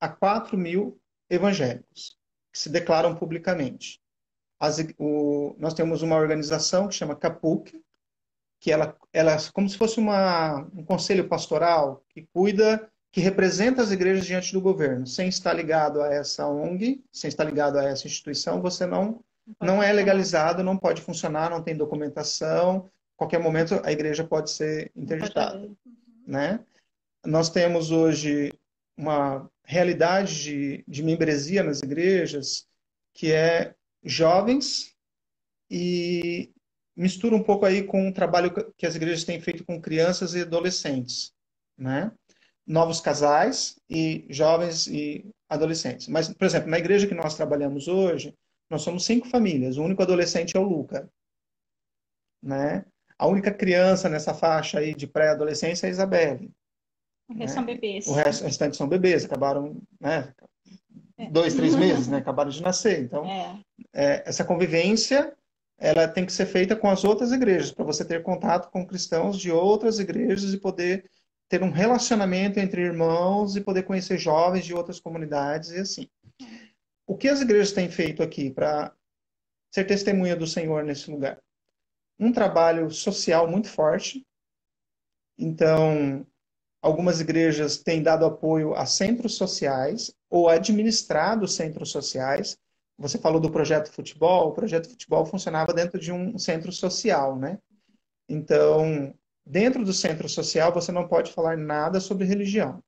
[0.00, 0.96] a 4.000
[1.28, 2.18] evangélicos
[2.52, 4.00] que se declaram publicamente.
[4.60, 7.81] As, o, nós temos uma organização que chama CAPUC,
[8.62, 13.82] que ela, ela é como se fosse uma, um conselho pastoral que cuida, que representa
[13.82, 15.04] as igrejas diante do governo.
[15.04, 19.20] Sem estar ligado a essa ONG, sem estar ligado a essa instituição, você não,
[19.60, 24.92] não é legalizado, não pode funcionar, não tem documentação, qualquer momento a igreja pode ser
[24.94, 25.68] interditada,
[26.24, 26.60] né?
[27.26, 28.52] Nós temos hoje
[28.96, 32.68] uma realidade de, de membresia nas igrejas
[33.12, 34.94] que é jovens
[35.68, 36.52] e
[36.96, 40.42] mistura um pouco aí com o trabalho que as igrejas têm feito com crianças e
[40.42, 41.32] adolescentes,
[41.76, 42.12] né?
[42.66, 46.08] Novos casais e jovens e adolescentes.
[46.08, 48.34] Mas, por exemplo, na igreja que nós trabalhamos hoje,
[48.70, 49.76] nós somos cinco famílias.
[49.76, 51.08] O único adolescente é o Luca,
[52.42, 52.84] né?
[53.18, 56.50] A única criança nessa faixa aí de pré-adolescência é a Isabelle.
[57.28, 57.46] O resto né?
[57.48, 58.06] são bebês.
[58.06, 60.32] O resto, restante são bebês, acabaram, né?
[61.16, 61.30] É.
[61.30, 62.18] Dois, três meses, né?
[62.18, 63.00] Acabaram de nascer.
[63.00, 63.60] Então, é.
[63.94, 65.34] É, essa convivência
[65.82, 69.36] ela tem que ser feita com as outras igrejas, para você ter contato com cristãos
[69.36, 71.10] de outras igrejas e poder
[71.48, 76.08] ter um relacionamento entre irmãos e poder conhecer jovens de outras comunidades e assim.
[77.04, 78.94] O que as igrejas têm feito aqui para
[79.74, 81.42] ser testemunha do Senhor nesse lugar?
[82.16, 84.24] Um trabalho social muito forte.
[85.36, 86.24] Então,
[86.80, 92.56] algumas igrejas têm dado apoio a centros sociais ou administrado centros sociais
[92.98, 97.58] você falou do projeto futebol, o projeto futebol funcionava dentro de um centro social, né?
[98.28, 102.82] Então, dentro do centro social, você não pode falar nada sobre religião.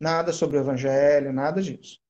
[0.00, 2.00] Nada sobre o evangelho, nada disso.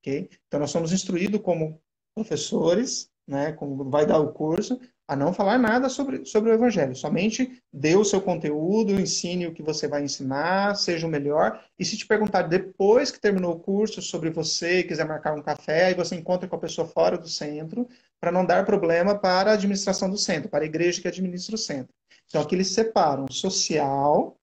[0.00, 0.28] ok?
[0.46, 1.80] Então, nós somos instruídos como
[2.14, 4.78] professores, né, como vai dar o curso,
[5.10, 6.94] a não falar nada sobre, sobre o Evangelho.
[6.94, 11.60] Somente dê o seu conteúdo, ensine o que você vai ensinar, seja o melhor.
[11.76, 15.86] E se te perguntar depois que terminou o curso sobre você, quiser marcar um café,
[15.86, 17.88] aí você encontra com a pessoa fora do centro,
[18.20, 21.58] para não dar problema para a administração do centro, para a igreja que administra o
[21.58, 21.92] centro.
[22.28, 24.38] Então aqui eles separam o social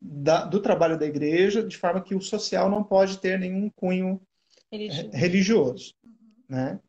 [0.00, 4.18] da, do trabalho da igreja, de forma que o social não pode ter nenhum cunho
[4.72, 5.10] religioso.
[5.12, 5.94] religioso
[6.48, 6.80] né?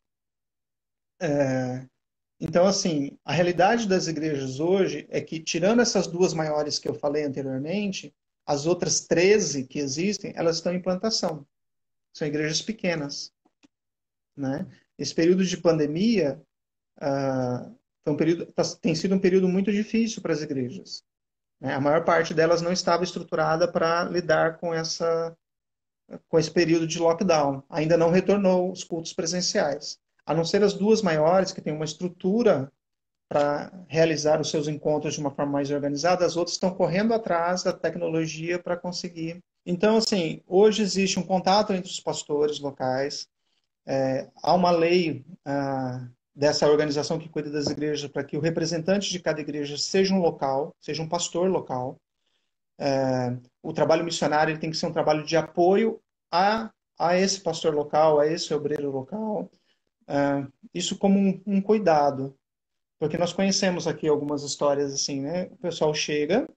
[1.20, 1.86] É,
[2.40, 6.94] então, assim, a realidade das igrejas hoje é que, tirando essas duas maiores que eu
[6.94, 8.14] falei anteriormente,
[8.46, 11.44] as outras 13 que existem, elas estão em plantação.
[12.12, 13.32] São igrejas pequenas.
[14.36, 14.66] Né?
[14.96, 16.40] Esse período de pandemia
[17.02, 21.04] uh, um período, tá, tem sido um período muito difícil para as igrejas.
[21.60, 21.74] Né?
[21.74, 25.36] A maior parte delas não estava estruturada para lidar com, essa,
[26.28, 27.64] com esse período de lockdown.
[27.68, 31.86] Ainda não retornou os cultos presenciais a não ser as duas maiores, que têm uma
[31.86, 32.70] estrutura
[33.30, 37.62] para realizar os seus encontros de uma forma mais organizada, as outras estão correndo atrás
[37.62, 39.42] da tecnologia para conseguir.
[39.64, 43.26] Então, assim, hoje existe um contato entre os pastores locais,
[43.86, 49.10] é, há uma lei ah, dessa organização que cuida das igrejas para que o representante
[49.10, 51.96] de cada igreja seja um local, seja um pastor local.
[52.78, 55.98] É, o trabalho missionário tem que ser um trabalho de apoio
[56.30, 59.50] a, a esse pastor local, a esse obreiro local.
[60.08, 62.34] Uh, isso como um, um, cuidado,
[62.98, 65.44] porque nós conhecemos aqui algumas histórias assim, né?
[65.52, 66.48] O pessoal chega,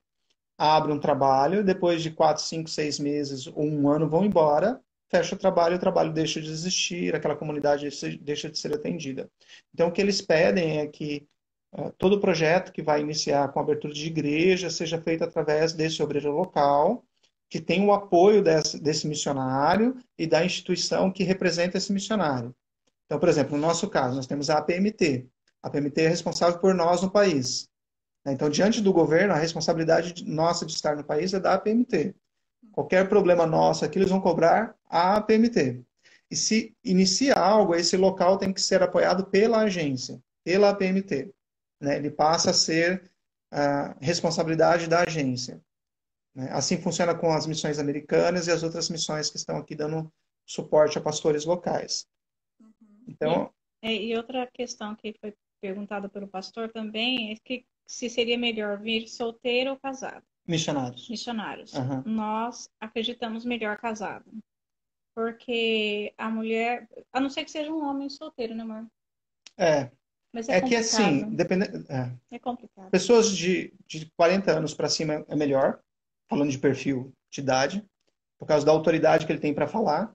[0.56, 5.34] abre um trabalho, depois de quatro, cinco, seis meses ou um ano vão embora, fecha
[5.34, 7.86] o trabalho, o trabalho deixa de existir, aquela comunidade
[8.22, 9.30] deixa de ser atendida.
[9.74, 11.28] Então, o que eles pedem é que
[11.74, 16.32] uh, todo projeto que vai iniciar com abertura de igreja seja feito através desse obreiro
[16.32, 17.04] local,
[17.50, 22.54] que tem o apoio desse, desse missionário e da instituição que representa esse missionário.
[23.12, 25.28] Então, por exemplo, no nosso caso, nós temos a APMT.
[25.62, 27.68] A APMT é responsável por nós no país.
[28.26, 32.14] Então, diante do governo, a responsabilidade nossa de estar no país é da APMT.
[32.72, 35.82] Qualquer problema nosso aqui, eles vão cobrar a APMT.
[36.30, 41.34] E se inicia algo, esse local tem que ser apoiado pela agência, pela APMT.
[41.82, 41.96] Né?
[41.96, 43.12] Ele passa a ser
[43.50, 45.60] a responsabilidade da agência.
[46.34, 46.48] Né?
[46.50, 50.10] Assim funciona com as missões americanas e as outras missões que estão aqui dando
[50.46, 52.10] suporte a pastores locais.
[53.06, 53.52] Então.
[53.82, 58.38] E, é, e outra questão que foi perguntada pelo pastor também é que se seria
[58.38, 60.24] melhor vir solteiro ou casado.
[60.46, 61.08] Missionários.
[61.08, 61.72] Missionários.
[61.74, 62.02] Uhum.
[62.04, 64.30] Nós acreditamos melhor casado.
[65.14, 68.86] Porque a mulher, a não ser que seja um homem solteiro, né, amor?
[69.58, 69.90] É.
[70.32, 72.10] Mas é, é que assim, depende, é.
[72.30, 72.90] é complicado.
[72.90, 75.80] Pessoas de, de 40 anos para cima é melhor,
[76.28, 77.84] falando de perfil de idade,
[78.38, 80.10] por causa da autoridade que ele tem para falar.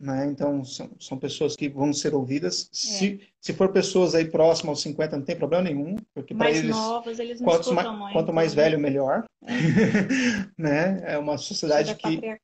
[0.00, 0.28] Né?
[0.28, 2.70] Então, são, são pessoas que vão ser ouvidas.
[2.72, 2.74] É.
[2.74, 6.70] Se, se for pessoas aí próximas aos 50, não tem problema nenhum, porque para eles,
[6.70, 9.26] novos, eles não quanto, mais, muito, quanto mais velho, melhor.
[9.42, 9.52] É,
[10.56, 11.02] né?
[11.04, 12.38] é uma sociedade que, né?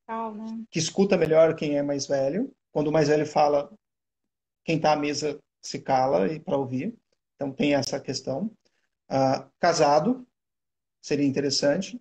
[0.69, 2.53] que escuta melhor quem é mais velho.
[2.71, 3.73] Quando o mais velho fala,
[4.63, 6.93] quem está à mesa se cala e para ouvir.
[7.35, 8.51] Então, tem essa questão.
[9.09, 10.27] Uh, casado,
[11.01, 11.99] seria interessante.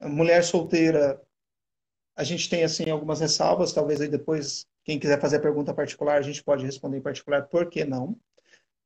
[0.00, 1.20] Mulher solteira,
[2.14, 6.22] a gente tem assim algumas ressalvas, talvez aí depois quem quiser fazer pergunta particular, a
[6.22, 8.16] gente pode responder em particular por que não,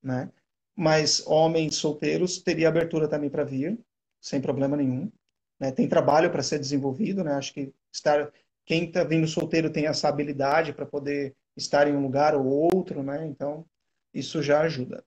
[0.03, 0.31] né?
[0.75, 3.79] mas homens solteiros teria abertura também para vir,
[4.19, 5.13] sem problema nenhum.
[5.61, 5.71] Né?
[5.71, 7.35] Tem trabalho para ser desenvolvido, né?
[7.35, 8.33] Acho que estar
[8.65, 13.03] quem está vindo solteiro tem essa habilidade para poder estar em um lugar ou outro,
[13.03, 13.27] né?
[13.27, 13.67] Então
[14.15, 15.05] isso já ajuda.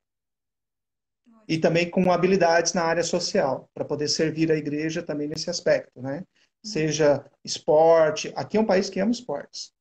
[1.48, 6.02] E também com habilidades na área social, para poder servir a igreja também nesse aspecto,
[6.04, 6.24] né?
[6.64, 9.73] Seja esporte, aqui é um país que ama esportes,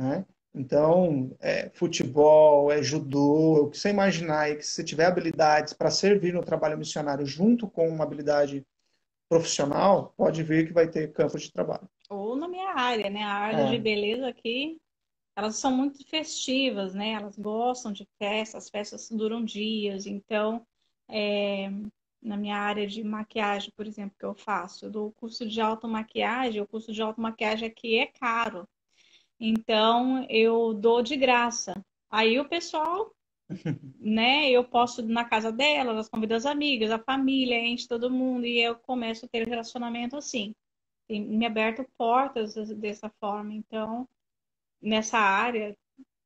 [0.00, 0.24] né?
[0.54, 5.72] Então, é, futebol, é judô, o que você imaginar aí, que se você tiver habilidades
[5.72, 8.66] para servir no trabalho missionário junto com uma habilidade
[9.28, 11.88] profissional, pode ver que vai ter campo de trabalho.
[12.08, 13.22] Ou na minha área, né?
[13.22, 13.70] A área é.
[13.70, 14.80] de beleza aqui,
[15.36, 17.10] elas são muito festivas, né?
[17.10, 20.04] Elas gostam de festas, as festas duram dias.
[20.06, 20.66] Então,
[21.08, 21.70] é,
[22.20, 26.60] na minha área de maquiagem, por exemplo, que eu faço, eu dou curso de automaquiagem,
[26.60, 28.66] o curso de automaquiagem aqui é caro.
[29.40, 31.74] Então, eu dou de graça.
[32.10, 33.10] Aí o pessoal,
[33.98, 38.10] né, eu posso ir na casa delas, as convido as amigas, a família, enche todo
[38.10, 40.54] mundo, e eu começo a ter relacionamento assim.
[41.08, 43.54] Tem me aberto portas dessa forma.
[43.54, 44.06] Então,
[44.80, 45.74] nessa área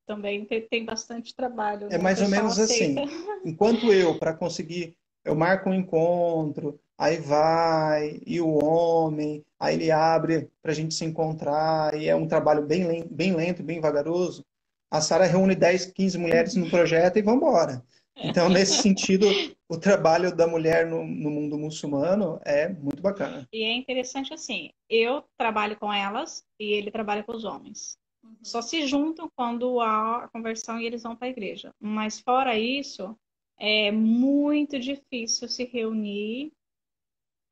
[0.06, 1.88] também tem, tem bastante trabalho.
[1.90, 3.02] É mais ou menos aceita.
[3.02, 3.14] assim.
[3.44, 9.90] Enquanto eu, para conseguir, eu marco um encontro, aí vai, e o homem, aí ele
[9.90, 14.44] abre para a gente se encontrar, e é um trabalho bem, bem lento, bem vagaroso.
[14.90, 17.84] A Sara reúne 10, 15 mulheres no projeto e vamos embora.
[18.16, 19.26] Então, nesse sentido,
[19.68, 23.48] o trabalho da mulher no, no, mundo muçulmano é muito bacana.
[23.52, 27.98] E é interessante assim, eu trabalho com elas e ele trabalha com os homens.
[28.22, 28.36] Uhum.
[28.42, 31.72] Só se juntam quando há a conversão e eles vão para a igreja.
[31.80, 33.16] Mas fora isso,
[33.58, 36.52] é muito difícil se reunir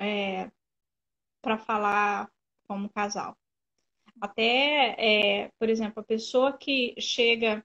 [0.01, 0.51] é,
[1.41, 2.31] para falar
[2.67, 3.37] como casal.
[4.21, 7.65] Até, é, por exemplo, a pessoa que chega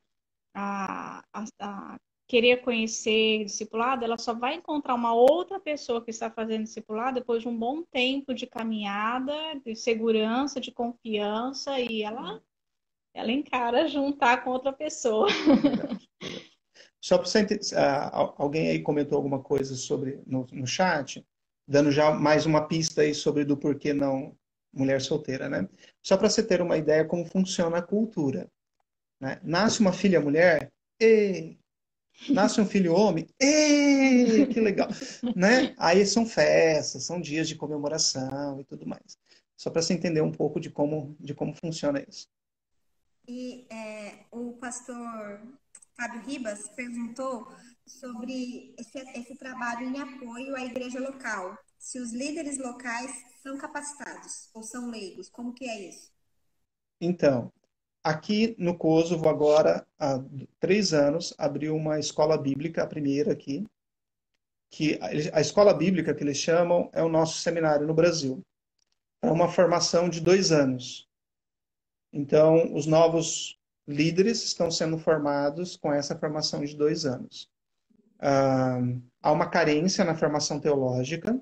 [0.53, 6.29] a, a, a querer conhecer discipulado, ela só vai encontrar uma outra pessoa que está
[6.29, 9.33] fazendo discipulado depois de um bom tempo de caminhada,
[9.65, 12.41] de segurança, de confiança, e ela,
[13.13, 15.27] ela encara juntar com outra pessoa.
[16.99, 21.25] Só para uh, alguém aí comentou alguma coisa sobre no, no chat
[21.67, 24.35] dando já mais uma pista aí sobre do porquê não
[24.71, 25.67] mulher solteira, né?
[26.01, 28.49] Só para você ter uma ideia como funciona a cultura.
[29.19, 29.39] Né?
[29.43, 31.57] Nasce uma filha mulher, e
[32.29, 34.87] nasce um filho homem, e que legal,
[35.35, 35.73] né?
[35.77, 39.17] Aí são festas, são dias de comemoração e tudo mais.
[39.55, 42.27] Só para você entender um pouco de como de como funciona isso.
[43.27, 45.41] E é, o pastor
[45.99, 47.51] Fábio Ribas perguntou
[47.87, 51.57] sobre esse, esse trabalho em apoio à igreja local.
[51.79, 56.11] Se os líderes locais são capacitados ou são leigos, como que é isso?
[57.01, 57.51] Então,
[58.03, 60.23] aqui no Kosovo, agora, há
[60.59, 63.65] três anos, abriu uma escola bíblica, a primeira aqui,
[64.69, 64.99] que
[65.33, 68.43] a escola bíblica que eles chamam é o nosso seminário no Brasil.
[69.21, 71.07] É uma formação de dois anos.
[72.13, 73.57] Então, os novos
[73.87, 77.49] líderes estão sendo formados com essa formação de dois anos.
[78.19, 78.79] Ah,
[79.21, 81.39] há uma carência na formação teológica,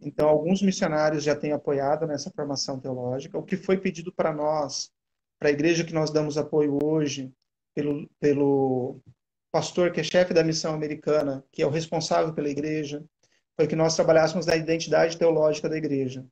[0.00, 3.38] então alguns missionários já têm apoiado nessa formação teológica.
[3.38, 4.90] O que foi pedido para nós,
[5.38, 7.32] para a igreja que nós damos apoio hoje,
[7.74, 9.00] pelo, pelo
[9.52, 13.04] pastor que é chefe da missão americana, que é o responsável pela igreja,
[13.56, 16.24] foi que nós trabalhássemos na identidade teológica da igreja.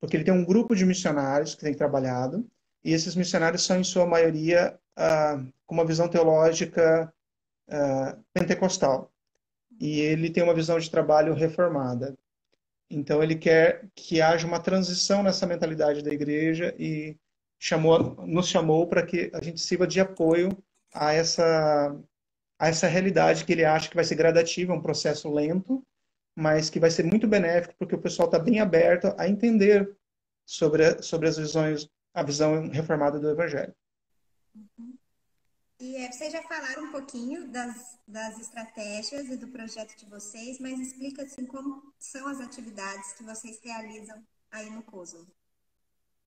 [0.00, 2.46] Porque ele tem um grupo de missionários que tem trabalhado,
[2.84, 7.12] e esses missionários são, em sua maioria, ah, com uma visão teológica
[7.68, 9.12] uh, pentecostal.
[9.80, 12.16] E ele tem uma visão de trabalho reformada.
[12.90, 17.16] Então ele quer que haja uma transição nessa mentalidade da igreja e
[17.58, 20.50] chamou, nos chamou para que a gente sirva de apoio
[20.92, 21.94] a essa,
[22.58, 25.84] a essa realidade que ele acha que vai ser gradativa, um processo lento,
[26.34, 29.94] mas que vai ser muito benéfico porque o pessoal está bem aberto a entender
[30.46, 31.88] sobre, sobre as visões,
[32.18, 33.74] a visão reformada do Evangelho.
[34.54, 34.98] Uhum.
[35.80, 40.58] E é, vocês já falaram um pouquinho das, das estratégias e do projeto de vocês,
[40.58, 45.24] mas explica assim como são as atividades que vocês realizam aí no COSO.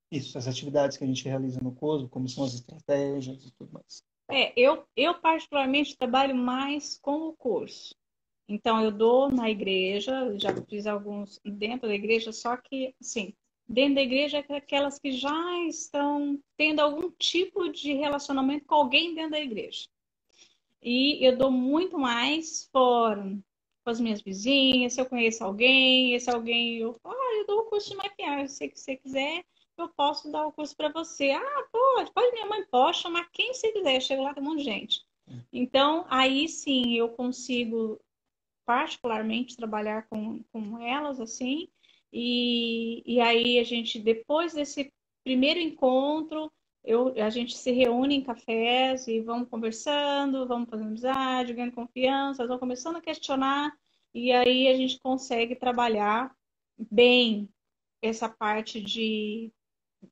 [0.10, 3.74] Isso, as atividades que a gente realiza no COSO, como são as estratégias e tudo
[3.74, 4.04] mais.
[4.30, 7.94] É, eu, eu particularmente trabalho mais com o curso.
[8.48, 13.34] Então, eu dou na igreja, já fiz alguns dentro da igreja, só que, assim,
[13.72, 19.16] dentro da igreja é aquelas que já estão tendo algum tipo de relacionamento com alguém
[19.16, 19.88] dentro da igreja.
[20.82, 23.18] E eu dou muito mais por
[23.84, 27.64] com as minhas vizinhas, se eu conheço alguém, esse alguém, eu ah, eu dou o
[27.64, 29.44] curso de maquiagem, se você quiser,
[29.76, 31.32] eu posso dar o curso para você.
[31.32, 34.60] Ah, pode, pode, minha mãe pode chamar quem você quiser, chega lá, tem um monte
[34.60, 35.02] de gente.
[35.52, 38.00] Então, aí sim eu consigo
[38.66, 41.68] particularmente trabalhar com, com elas, assim,
[42.12, 44.92] e, e aí a gente, depois desse
[45.24, 46.52] primeiro encontro,
[46.84, 52.46] eu, a gente se reúne em cafés e vamos conversando, vamos fazendo amizade, ganhando confiança,
[52.46, 53.72] vamos começando a questionar,
[54.14, 56.36] e aí a gente consegue trabalhar
[56.78, 57.50] bem
[58.02, 59.54] essa parte de,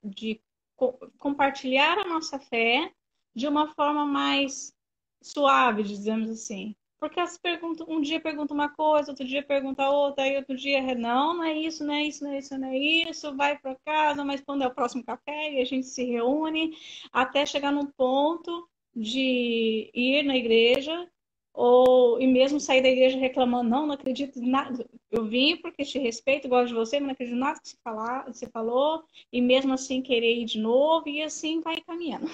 [0.04, 0.42] de
[0.76, 2.94] co compartilhar a nossa fé
[3.36, 4.74] de uma forma mais
[5.22, 6.76] suave, dizemos assim.
[7.00, 10.82] Porque elas perguntam, um dia pergunta uma coisa, outro dia pergunta outra, aí outro dia
[10.96, 13.76] não, não é isso, não é isso, não é isso, não é isso, vai para
[13.86, 16.76] casa, mas quando é o próximo café e a gente se reúne
[17.12, 21.08] até chegar num ponto de ir na igreja
[21.54, 24.86] ou e mesmo sair da igreja reclamando, não, não acredito em nada.
[25.12, 27.78] Eu vim porque te respeito, gosto de você, mas não acredito em nada que você,
[27.84, 32.28] falar, você falou, e mesmo assim querer ir de novo, e assim vai caminhando.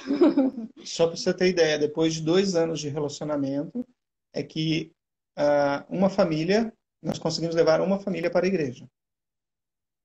[0.84, 3.86] Só para você ter ideia, depois de dois anos de relacionamento,
[4.36, 4.92] é que
[5.40, 6.72] uh, uma família,
[7.02, 8.86] nós conseguimos levar uma família para a igreja.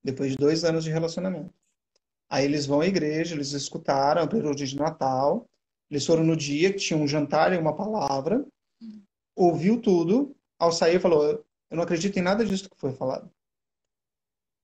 [0.03, 1.53] Depois de dois anos de relacionamento.
[2.31, 5.47] Aí eles vão à igreja, eles escutaram a período de Natal,
[5.91, 8.47] eles foram no dia que tinha um jantar e uma palavra,
[9.35, 13.29] ouviu tudo, ao sair falou, eu não acredito em nada disso que foi falado.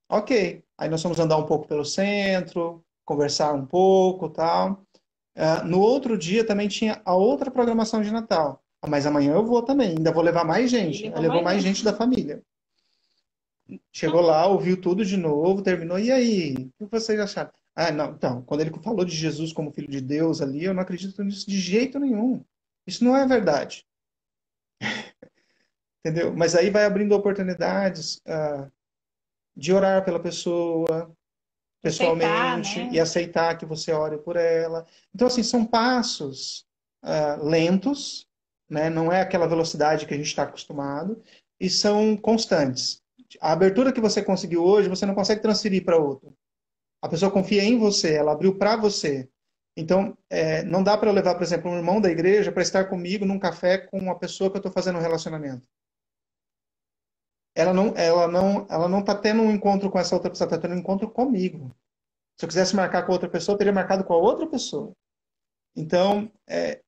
[0.08, 0.62] Ok.
[0.78, 4.84] Aí nós fomos andar um pouco pelo centro, conversar um pouco tal.
[5.36, 8.62] Uh, no outro dia também tinha a outra programação de Natal.
[8.86, 11.06] Mas amanhã eu vou também, ainda vou levar mais gente.
[11.06, 12.42] Aí levou mais gente da família.
[13.92, 15.98] Chegou lá, ouviu tudo de novo, terminou.
[15.98, 16.54] E aí?
[16.78, 17.50] O que vocês acharam?
[17.74, 18.12] Ah, não.
[18.12, 21.48] Então, quando ele falou de Jesus como filho de Deus ali, eu não acredito nisso
[21.48, 22.44] de jeito nenhum.
[22.86, 23.84] Isso não é verdade.
[26.00, 26.34] Entendeu?
[26.36, 28.70] Mas aí vai abrindo oportunidades uh,
[29.56, 31.12] de orar pela pessoa
[31.82, 32.90] pessoalmente aceitar, né?
[32.92, 34.86] e aceitar que você ore por ela.
[35.14, 36.66] Então, assim, são passos
[37.04, 38.25] uh, lentos,
[38.68, 38.90] né?
[38.90, 41.22] não é aquela velocidade que a gente está acostumado,
[41.58, 43.02] e são constantes.
[43.40, 46.36] A abertura que você conseguiu hoje, você não consegue transferir para outro.
[47.02, 49.28] A pessoa confia em você, ela abriu para você.
[49.76, 53.26] Então, é, não dá para levar, por exemplo, um irmão da igreja para estar comigo
[53.26, 55.66] num café com uma pessoa que eu estou fazendo um relacionamento.
[57.54, 60.58] Ela não, ela não, ela não está tendo um encontro com essa outra pessoa, está
[60.58, 61.74] tendo um encontro comigo.
[62.38, 64.92] Se eu quisesse marcar com outra pessoa, eu teria marcado com a outra pessoa.
[65.74, 66.82] Então, é,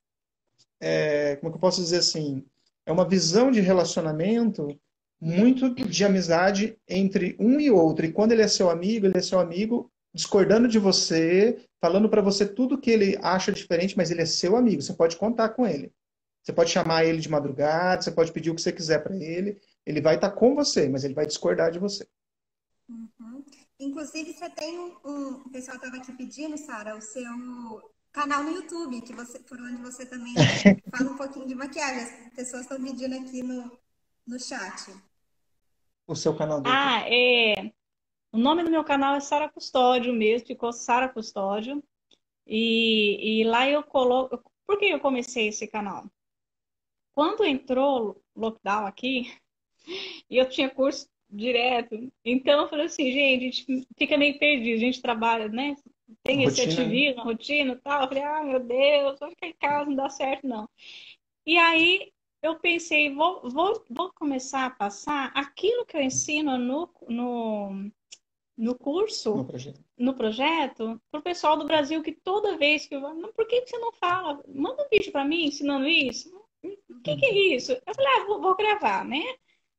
[0.81, 2.45] é, como é que eu posso dizer assim,
[2.87, 4.79] é uma visão de relacionamento
[5.21, 8.07] muito de amizade entre um e outro.
[8.07, 12.23] E quando ele é seu amigo, ele é seu amigo discordando de você, falando para
[12.23, 15.67] você tudo que ele acha diferente, mas ele é seu amigo, você pode contar com
[15.67, 15.93] ele.
[16.43, 19.61] Você pode chamar ele de madrugada, você pode pedir o que você quiser para ele,
[19.85, 22.07] ele vai estar tá com você, mas ele vai discordar de você.
[22.89, 23.45] Uhum.
[23.79, 27.23] Inclusive, você tem um, um o pessoal estava aqui pedindo, Sara, o seu
[28.19, 30.35] canal no YouTube, que você, por onde você também
[30.91, 32.03] fala um pouquinho de maquiagem.
[32.27, 33.71] As pessoas estão pedindo aqui no,
[34.27, 34.93] no chat.
[36.05, 37.73] O seu canal do Ah, é.
[38.33, 41.83] O nome do meu canal é Sara Custódio mesmo, ficou Sara Custódio.
[42.45, 44.43] E, e lá eu coloco.
[44.67, 46.05] Por que eu comecei esse canal?
[47.15, 49.33] Quando entrou lockdown aqui,
[50.29, 54.77] e eu tinha curso direto, então eu falei assim, gente, a gente fica meio perdido,
[54.77, 55.77] a gente trabalha, né?
[56.23, 56.73] Tem esse né?
[56.73, 58.03] ativismo, rotina e tal.
[58.03, 60.69] Eu falei, ah, meu Deus, vou ficar em casa, não dá certo, não.
[61.47, 66.89] E aí eu pensei, vou, vou, vou começar a passar aquilo que eu ensino no,
[67.09, 67.91] no,
[68.57, 72.95] no curso, no projeto, no projeto para o pessoal do Brasil que toda vez que
[72.95, 74.43] eu vou, por que, que você não fala?
[74.49, 76.37] Manda um vídeo para mim ensinando isso.
[76.63, 77.73] O que, que é isso?
[77.73, 79.23] Eu falei, ah, vou, vou gravar, né?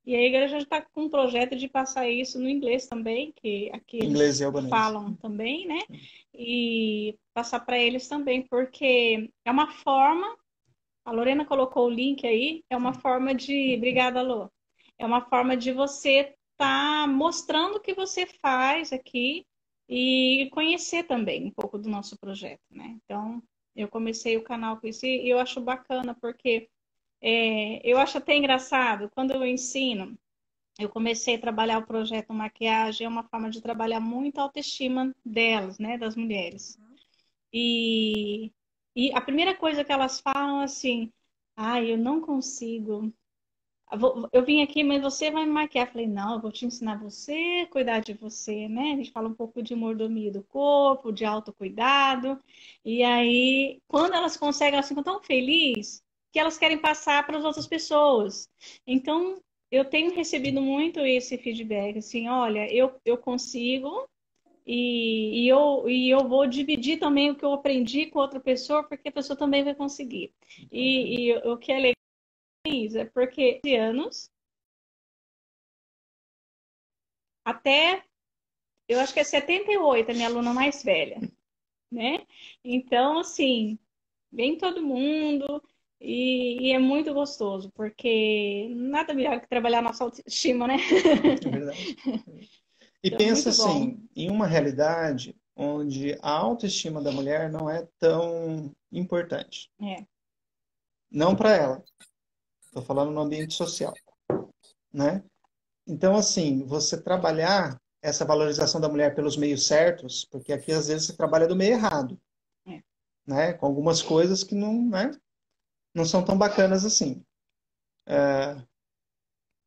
[0.09, 3.97] E a igreja está com um projeto de passar isso no inglês também, que aqui
[3.97, 5.81] eles falam também, né?
[6.33, 10.35] E passar para eles também, porque é uma forma,
[11.05, 14.49] a Lorena colocou o link aí, é uma forma de, obrigada, Lô,
[14.97, 19.45] é uma forma de você estar tá mostrando o que você faz aqui
[19.87, 22.97] e conhecer também um pouco do nosso projeto, né?
[23.05, 23.43] Então,
[23.75, 26.67] eu comecei o canal com isso e eu acho bacana, porque
[27.21, 30.17] é, eu acho até engraçado, quando eu ensino,
[30.79, 35.13] eu comecei a trabalhar o projeto maquiagem, é uma forma de trabalhar muito a autoestima
[35.25, 36.79] delas, né, das mulheres.
[37.53, 38.51] E,
[38.95, 41.11] e a primeira coisa que elas falam assim,
[41.57, 43.13] ah, eu não consigo.
[44.31, 45.87] Eu vim aqui, mas você vai me maquiar.
[45.87, 48.93] Eu falei, não, eu vou te ensinar você, cuidar de você, né?
[48.93, 52.39] A gente fala um pouco de mordomia do corpo, de autocuidado.
[52.85, 57.43] E aí, quando elas conseguem, elas ficam tão felizes que elas querem passar para as
[57.43, 58.49] outras pessoas.
[58.85, 64.07] Então, eu tenho recebido muito esse feedback, assim, olha, eu, eu consigo
[64.65, 68.83] e, e, eu, e eu vou dividir também o que eu aprendi com outra pessoa,
[68.83, 70.33] porque a pessoa também vai conseguir.
[70.71, 71.93] E, e o que é legal
[72.95, 74.29] é porque anos
[77.43, 78.03] até
[78.87, 81.19] eu acho que é 78 a minha aluna mais velha,
[81.91, 82.25] né?
[82.63, 83.77] Então, assim,
[84.31, 85.63] vem todo mundo
[85.99, 90.77] e, e, é muito gostoso, porque nada melhor que trabalhar nossa autoestima, né?
[91.45, 91.97] É verdade.
[93.01, 94.07] E então, pensa assim, bom.
[94.13, 99.71] em uma realidade onde a autoestima da mulher não é tão importante.
[99.81, 100.05] É.
[101.09, 101.83] Não para ela.
[102.65, 103.93] Estou falando no ambiente social,
[104.93, 105.23] né?
[105.87, 111.07] Então, assim, você trabalhar essa valorização da mulher pelos meios certos, porque aqui às vezes
[111.07, 112.19] você trabalha do meio errado,
[112.67, 112.81] é.
[113.25, 113.53] né?
[113.53, 115.11] Com algumas coisas que não, né?
[115.93, 117.23] Não são tão bacanas assim.
[118.07, 118.55] É...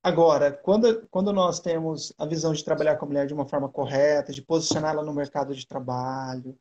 [0.02, 3.68] Agora, quando, quando nós temos a visão de trabalhar com a mulher de uma forma
[3.68, 6.58] correta, de posicioná-la no mercado de trabalho,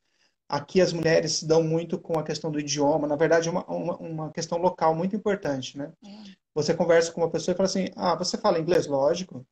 [0.47, 3.65] aqui as mulheres se dão muito com a questão do idioma, na verdade é uma,
[3.65, 5.91] uma, uma questão local muito importante, né?
[6.05, 6.07] É.
[6.53, 8.85] Você conversa com uma pessoa e fala assim, ah, você fala inglês?
[8.85, 9.45] Lógico.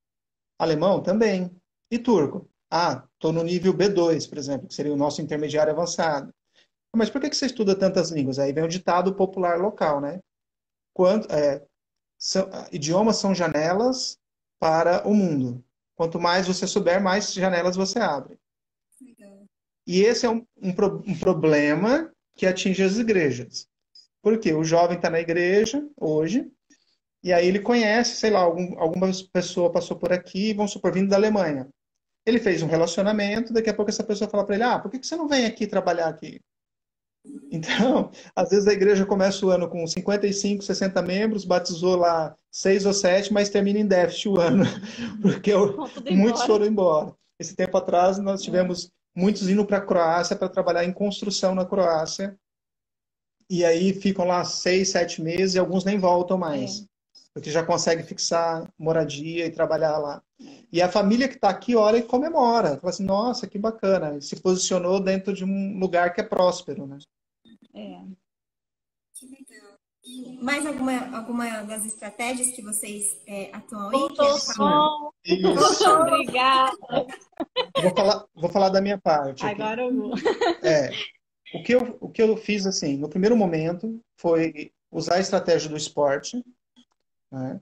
[0.60, 1.02] Alemão?
[1.02, 1.50] Também.
[1.90, 2.48] E turco?
[2.70, 6.32] Ah, estou no nível B2, por exemplo, que seria o nosso intermediário avançado.
[6.96, 8.40] Mas por que você estuda tantas línguas?
[8.40, 10.20] Aí vem o ditado popular local, né?
[10.94, 11.64] Quanto, é,
[12.18, 14.18] são, idiomas são janelas
[14.60, 15.64] para o mundo.
[15.96, 18.40] Quanto mais você souber, mais janelas você abre.
[19.02, 19.46] Legal.
[19.86, 20.72] E esse é um, um,
[21.08, 23.68] um problema que atinge as igrejas.
[24.22, 26.52] Porque o jovem está na igreja hoje,
[27.24, 31.10] e aí ele conhece, sei lá, algum, alguma pessoa passou por aqui, vamos supor, vindo
[31.10, 31.68] da Alemanha.
[32.26, 35.00] Ele fez um relacionamento, daqui a pouco essa pessoa fala para ele, ah, por que,
[35.00, 36.40] que você não vem aqui trabalhar aqui?
[37.52, 42.86] Então, às vezes a igreja começa o ano com 55, 60 membros, batizou lá seis
[42.86, 44.64] ou sete, mas termina em déficit o ano,
[45.22, 45.52] porque
[46.12, 47.14] muitos foram embora.
[47.40, 51.66] Esse tempo atrás nós tivemos muitos indo para a Croácia para trabalhar em construção na
[51.66, 52.38] Croácia.
[53.50, 56.82] E aí ficam lá seis, sete meses e alguns nem voltam mais.
[56.82, 56.86] É
[57.34, 60.22] porque já consegue fixar moradia e trabalhar lá.
[60.72, 62.78] E a família que está aqui olha e comemora.
[62.78, 64.20] Fala assim, nossa, que bacana.
[64.22, 66.98] Se posicionou dentro de um lugar que é próspero, né?
[67.80, 68.04] É.
[69.14, 69.80] Que legal.
[70.04, 73.92] E mais alguma, alguma das estratégias que vocês é, atuam aí?
[73.92, 75.12] Voltou som.
[76.02, 76.78] Obrigada.
[77.82, 79.46] Vou falar, vou falar da minha parte.
[79.46, 79.94] Agora aqui.
[79.94, 80.14] eu vou.
[80.64, 80.90] É,
[81.54, 85.70] o que eu, o que eu fiz, assim, no primeiro momento, foi usar a estratégia
[85.70, 86.44] do esporte,
[87.32, 87.62] né?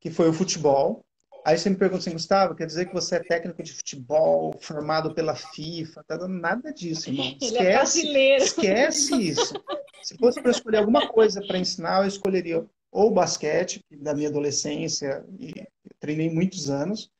[0.00, 1.04] que foi o futebol.
[1.44, 5.12] Aí você me pergunta assim, Gustavo, quer dizer que você é técnico de futebol, formado
[5.14, 6.04] pela FIFA?
[6.04, 7.36] Tá dando nada disso, irmão.
[7.42, 9.54] É esquece, é esquece isso.
[10.02, 15.24] Se fosse para escolher alguma coisa para ensinar, eu escolheria ou basquete, da minha adolescência,
[15.40, 15.52] e
[15.98, 17.10] treinei muitos anos,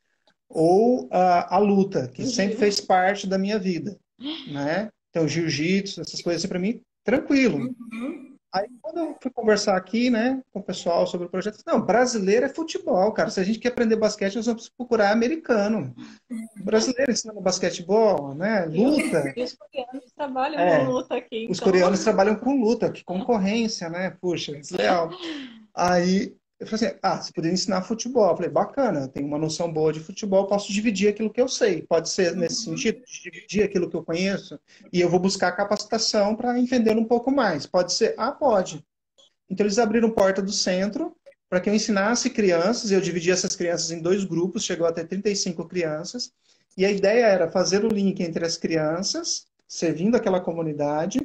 [0.47, 3.97] ou a, a luta, que sempre fez parte da minha vida,
[4.51, 4.89] né?
[5.09, 7.57] Então, jiu-jitsu, essas coisas assim, para mim, tranquilo.
[7.57, 8.32] Uhum.
[8.53, 12.45] Aí, quando eu fui conversar aqui, né, com o pessoal sobre o projeto, não, brasileiro
[12.45, 13.31] é futebol, cara.
[13.31, 15.91] Se a gente quer aprender basquete, nós vamos procurar americano.
[16.63, 19.33] brasileiro ensinando basquetebol, né, luta.
[19.35, 21.47] E os coreanos trabalham é, com luta aqui.
[21.49, 21.71] Os então...
[21.71, 24.15] coreanos trabalham com luta, que concorrência, né?
[24.21, 25.09] Puxa, desleal.
[25.73, 28.29] Aí eu falei assim, ah, você poderia ensinar futebol.
[28.29, 31.47] Eu falei, bacana, eu tenho uma noção boa de futebol, posso dividir aquilo que eu
[31.47, 31.81] sei.
[31.81, 32.77] Pode ser nesse uhum.
[32.77, 34.59] sentido, dividir aquilo que eu conheço,
[34.91, 37.65] e eu vou buscar capacitação para entender um pouco mais.
[37.65, 38.15] Pode ser?
[38.17, 38.83] Ah, pode.
[39.49, 41.15] Então eles abriram porta do centro
[41.49, 45.67] para que eu ensinasse crianças, eu dividi essas crianças em dois grupos, chegou até 35
[45.67, 46.31] crianças,
[46.75, 51.19] e a ideia era fazer o link entre as crianças, servindo aquela comunidade,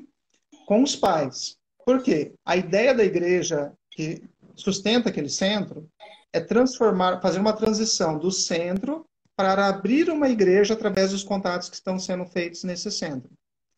[0.67, 1.57] com os pais.
[1.83, 2.35] Por quê?
[2.45, 4.23] A ideia da igreja que
[4.59, 5.89] sustenta aquele centro
[6.33, 9.07] é transformar, fazer uma transição do centro
[9.37, 13.31] para abrir uma igreja através dos contatos que estão sendo feitos nesse centro.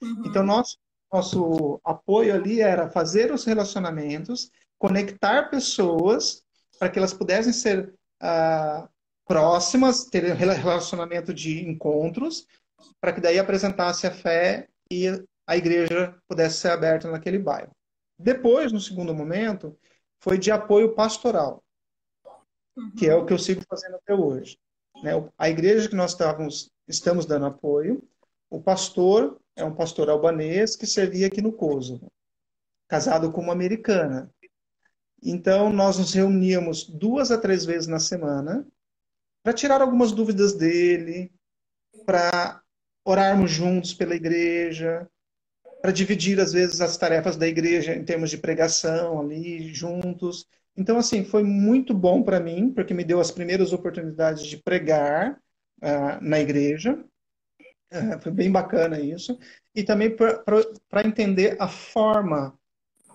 [0.02, 0.22] Uhum.
[0.26, 0.78] Então, nosso,
[1.12, 6.42] nosso apoio ali era fazer os relacionamentos, conectar pessoas
[6.78, 8.88] para que elas pudessem ser uh,
[9.26, 12.46] próximas, ter relacionamento de encontros,
[13.00, 15.06] para que daí apresentasse a fé e
[15.46, 17.70] a igreja pudesse ser aberta naquele bairro.
[18.18, 19.78] Depois, no segundo momento,
[20.20, 21.62] foi de apoio pastoral,
[22.76, 22.92] uhum.
[22.92, 24.58] que é o que eu sigo fazendo até hoje.
[25.02, 25.12] Né?
[25.38, 28.02] A igreja que nós estávamos, estamos dando apoio,
[28.50, 32.10] o pastor é um pastor albanês que servia aqui no Kosovo,
[32.88, 34.30] casado com uma americana.
[35.22, 38.66] Então, nós nos reuníamos duas a três vezes na semana
[39.42, 41.32] para tirar algumas dúvidas dele,
[42.04, 42.62] para
[43.04, 45.08] orarmos juntos pela igreja,
[45.80, 50.46] para dividir, às vezes, as tarefas da igreja em termos de pregação ali, juntos.
[50.76, 55.38] Então, assim, foi muito bom para mim, porque me deu as primeiras oportunidades de pregar
[55.82, 57.02] uh, na igreja.
[57.90, 59.38] É, foi bem bacana isso.
[59.74, 62.56] E também para entender a forma,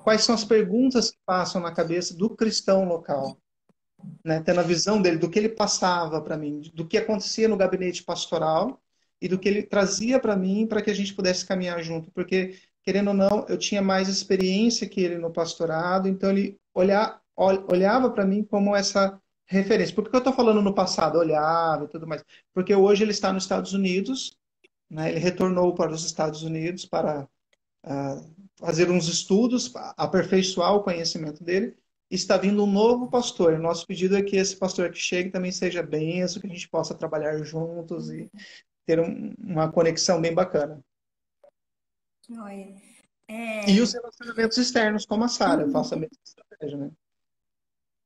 [0.03, 3.39] quais são as perguntas que passam na cabeça do cristão local.
[4.23, 4.41] Né?
[4.41, 8.03] Tendo a visão dele, do que ele passava para mim, do que acontecia no gabinete
[8.03, 8.81] pastoral
[9.25, 12.11] e do que ele trazia para mim para que a gente pudesse caminhar junto.
[12.11, 17.21] Porque, querendo ou não, eu tinha mais experiência que ele no pastorado, então ele olhar,
[17.35, 19.95] olhava para mim como essa referência.
[19.95, 21.17] Por que eu estou falando no passado?
[21.17, 22.23] Olhava e tudo mais.
[22.53, 24.37] Porque hoje ele está nos Estados Unidos
[24.89, 25.11] né?
[25.11, 27.27] Ele retornou para os Estados Unidos para
[27.85, 31.75] uh, fazer uns estudos, aperfeiçoar o conhecimento dele.
[32.09, 33.57] Está vindo um novo pastor.
[33.57, 36.93] Nosso pedido é que esse pastor que chegue também seja benção, que a gente possa
[36.93, 38.29] trabalhar juntos e
[38.85, 40.79] ter um, uma conexão bem bacana.
[43.27, 43.69] É...
[43.69, 46.91] E os relacionamentos externos, como a Sara, eu faço a mesma estratégia, né?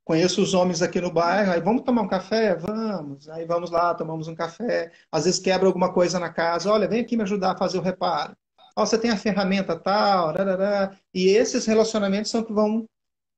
[0.09, 2.55] conheço os homens aqui no bairro, aí vamos tomar um café?
[2.55, 3.29] Vamos.
[3.29, 4.91] Aí vamos lá, tomamos um café.
[5.11, 6.71] Às vezes quebra alguma coisa na casa.
[6.71, 8.35] Olha, vem aqui me ajudar a fazer o reparo.
[8.75, 10.97] Ó, você tem a ferramenta tal, rarará.
[11.13, 12.89] e esses relacionamentos são que vão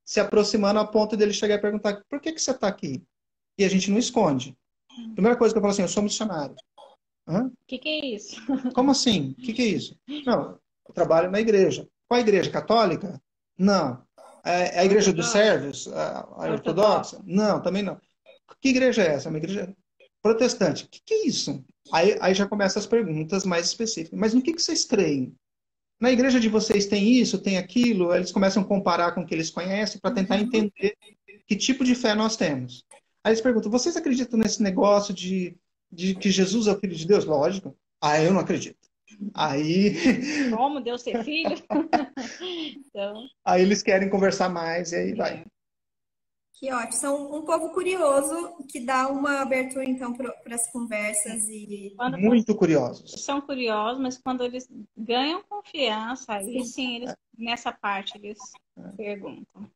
[0.02, 3.02] se aproximando a ponto dele chegar e perguntar por que, que você está aqui?
[3.58, 4.56] E a gente não esconde.
[5.12, 6.56] Primeira coisa que eu falo assim, eu sou missionário.
[7.26, 8.36] O que, que é isso?
[8.74, 9.34] Como assim?
[9.38, 9.96] O que, que é isso?
[10.26, 10.58] Não,
[10.88, 11.88] eu trabalho na igreja.
[12.08, 12.50] Qual a igreja?
[12.50, 13.20] Católica?
[13.56, 14.04] Não.
[14.44, 15.88] É, é a igreja dos servos?
[15.88, 17.20] A, ortodoxa?
[17.24, 18.00] Não, também não.
[18.60, 19.28] Que igreja é essa?
[19.28, 19.74] Uma igreja
[20.22, 20.84] protestante.
[20.84, 21.64] O que, que é isso?
[21.92, 24.18] Aí, aí já começam as perguntas mais específicas.
[24.18, 25.34] Mas no que, que vocês creem?
[26.00, 28.14] Na igreja de vocês tem isso, tem aquilo?
[28.14, 30.42] Eles começam a comparar com o que eles conhecem para tentar uhum.
[30.42, 30.96] entender
[31.46, 32.84] que tipo de fé nós temos.
[33.24, 35.56] Aí eles perguntam: vocês acreditam nesse negócio de,
[35.92, 37.24] de que Jesus é o Filho de Deus?
[37.24, 37.76] Lógico.
[38.00, 38.78] Ah, eu não acredito.
[39.34, 39.94] Aí.
[40.56, 41.54] Como Deus ter filho?
[42.86, 43.26] então...
[43.44, 45.34] Aí eles querem conversar mais e aí vai.
[45.34, 45.44] É.
[46.54, 46.92] Que ótimo.
[46.92, 51.92] São um povo curioso que dá uma abertura, então, para as conversas e.
[51.96, 53.20] Quando Muito curiosos.
[53.24, 58.38] São curiosos, mas quando eles ganham confiança, aí sim, eles, nessa parte eles
[58.78, 58.88] é.
[58.92, 59.68] perguntam.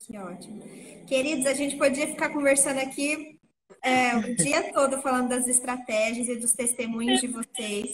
[0.00, 0.62] Que ótimo.
[1.06, 3.37] Queridos, a gente podia ficar conversando aqui
[3.82, 7.90] é, o dia todo falando das estratégias e dos testemunhos de vocês.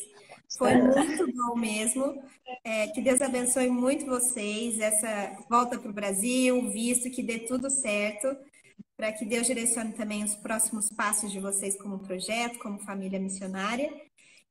[0.56, 2.22] Foi muito bom mesmo.
[2.62, 7.70] É, que Deus abençoe muito vocês, essa volta para o Brasil, visto que dê tudo
[7.70, 8.36] certo,
[8.96, 13.90] para que Deus direcione também os próximos passos de vocês como projeto, como família missionária.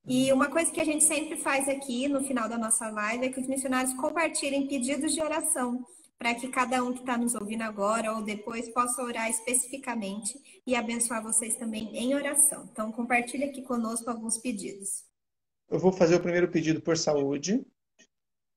[0.05, 3.29] E uma coisa que a gente sempre faz aqui no final da nossa live é
[3.29, 5.85] que os missionários compartilhem pedidos de oração,
[6.23, 10.73] para que cada um que está nos ouvindo agora ou depois possa orar especificamente e
[10.73, 12.65] abençoar vocês também em oração.
[12.71, 15.03] Então, compartilhe aqui conosco alguns pedidos.
[15.69, 17.61] Eu vou fazer o primeiro pedido por saúde.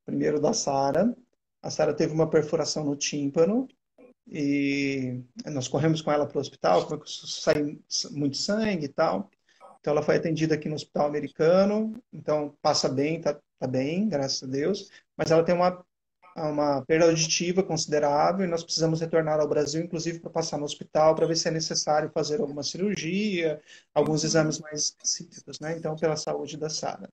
[0.05, 1.13] Primeiro da Sara.
[1.61, 3.67] A Sara teve uma perfuração no tímpano
[4.29, 9.29] e nós corremos com ela para o hospital, saiu muito sangue e tal.
[9.81, 14.45] Então ela foi atendida aqui no hospital americano, então passa bem, tá, tá bem, graças
[14.45, 14.89] a Deus.
[15.17, 15.85] Mas ela tem uma
[16.45, 21.15] uma perda auditiva considerável e nós precisamos retornar ao Brasil, inclusive para passar no hospital
[21.15, 23.61] para ver se é necessário fazer alguma cirurgia,
[23.95, 25.77] alguns exames mais específicos, né?
[25.77, 27.09] Então, pela saúde da Sara.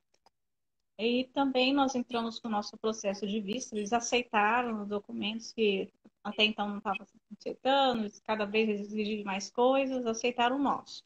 [0.99, 5.91] E também nós entramos com o nosso processo de visto, eles aceitaram os documentos que
[6.24, 7.05] até então não estavam
[7.38, 11.03] aceitando, cada vez eles exigem mais coisas, aceitaram o nosso.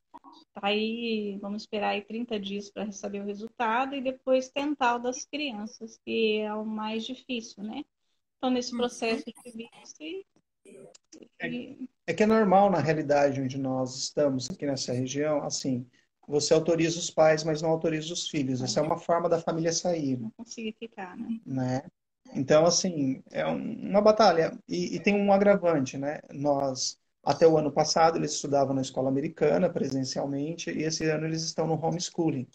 [0.61, 5.25] Aí vamos esperar aí 30 dias para receber o resultado e depois tentar o das
[5.25, 7.83] crianças, que é o mais difícil, né?
[8.37, 8.77] Estão nesse uhum.
[8.77, 10.25] processo de visto e,
[11.39, 11.75] é,
[12.07, 15.85] é que é normal na realidade onde nós estamos aqui nessa região, assim,
[16.27, 18.61] você autoriza os pais, mas não autoriza os filhos.
[18.61, 20.17] Essa é uma forma da família sair.
[20.17, 21.39] Não conseguir ficar, né?
[21.45, 21.81] né?
[22.33, 24.57] Então, assim, é uma batalha.
[24.67, 26.19] E, e, tem um agravante, né?
[26.33, 31.43] Nós, até o ano passado, eles estudavam na escola americana presencialmente, e esse ano eles
[31.43, 32.47] estão no homeschooling.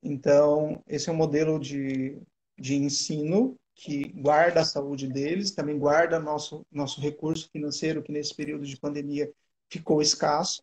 [0.00, 2.22] Então, esse é um modelo de,
[2.56, 8.34] de ensino que guarda a saúde deles, também guarda nosso, nosso recurso financeiro, que nesse
[8.34, 9.32] período de pandemia
[9.70, 10.62] ficou escasso.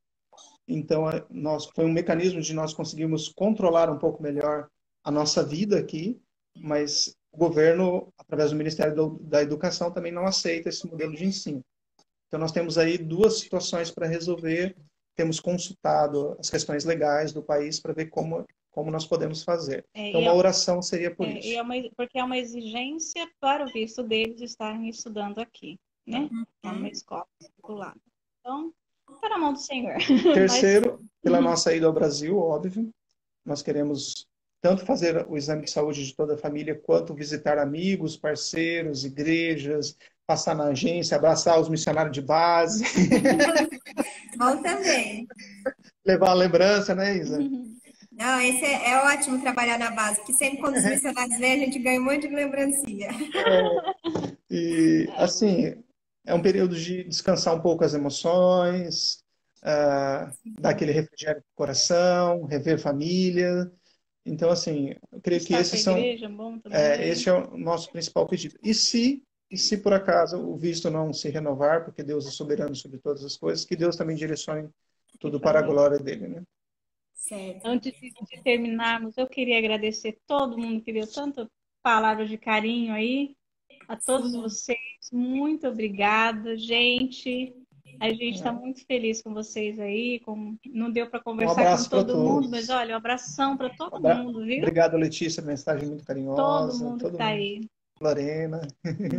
[0.68, 4.70] Então, é, nós, foi um mecanismo de nós conseguirmos controlar um pouco melhor
[5.04, 6.22] a nossa vida aqui,
[6.56, 11.66] mas o governo, através do Ministério da Educação, também não aceita esse modelo de ensino.
[12.28, 14.76] Então, nós temos aí duas situações para resolver.
[15.16, 18.46] Temos consultado as questões legais do país para ver como
[18.78, 19.84] como nós podemos fazer.
[19.92, 21.58] É, então, uma é, oração seria por é, isso.
[21.58, 26.30] É uma, porque é uma exigência para o visto deles estarem estudando aqui, né?
[26.32, 26.46] Uhum.
[26.62, 27.96] É uma escola particular.
[28.40, 28.72] Então,
[29.20, 29.98] para a mão do Senhor.
[30.32, 31.10] Terceiro, Mas...
[31.24, 32.88] pela nossa ida ao Brasil, óbvio,
[33.44, 34.28] nós queremos
[34.62, 39.98] tanto fazer o exame de saúde de toda a família, quanto visitar amigos, parceiros, igrejas,
[40.28, 42.84] passar na agência, abraçar os missionários de base.
[44.38, 45.28] Bom também.
[46.06, 47.40] Levar a lembrança, né, Isa?
[47.40, 47.76] Uhum.
[48.18, 51.66] Não, esse é, é, ótimo trabalhar na base, porque sempre quando os missionários vêm, a
[51.66, 53.10] gente ganha um monte de lembrancinha.
[53.10, 55.76] É, e, assim,
[56.26, 59.24] é um período de descansar um pouco as emoções,
[59.62, 63.72] uh, dar aquele refrigério no coração, rever família.
[64.26, 65.96] Então, assim, eu creio Estar que esses são.
[65.96, 66.28] Igreja,
[66.72, 68.58] é, esse é o nosso principal pedido.
[68.64, 72.76] E se, e se por acaso o visto não se renovar, porque Deus é soberano
[72.76, 74.68] sobre todas as coisas, que Deus também direcione
[75.20, 76.44] tudo para a glória dele, né?
[77.18, 77.66] Certo.
[77.66, 81.50] Antes de terminarmos, eu queria agradecer todo mundo que deu tanta
[81.84, 83.36] palavras de carinho aí,
[83.88, 84.42] a todos Sim.
[84.42, 85.10] vocês.
[85.12, 87.56] Muito obrigada, gente.
[88.00, 90.20] A gente está muito feliz com vocês aí.
[90.20, 90.56] Com...
[90.66, 94.16] Não deu para conversar um com todo mundo, mas olha, um abração para todo Abra...
[94.16, 94.60] mundo, viu?
[94.60, 96.42] Obrigado, Letícia, mensagem muito carinhosa.
[96.72, 97.68] Todo mundo todo que está aí.
[98.00, 98.62] Lorena.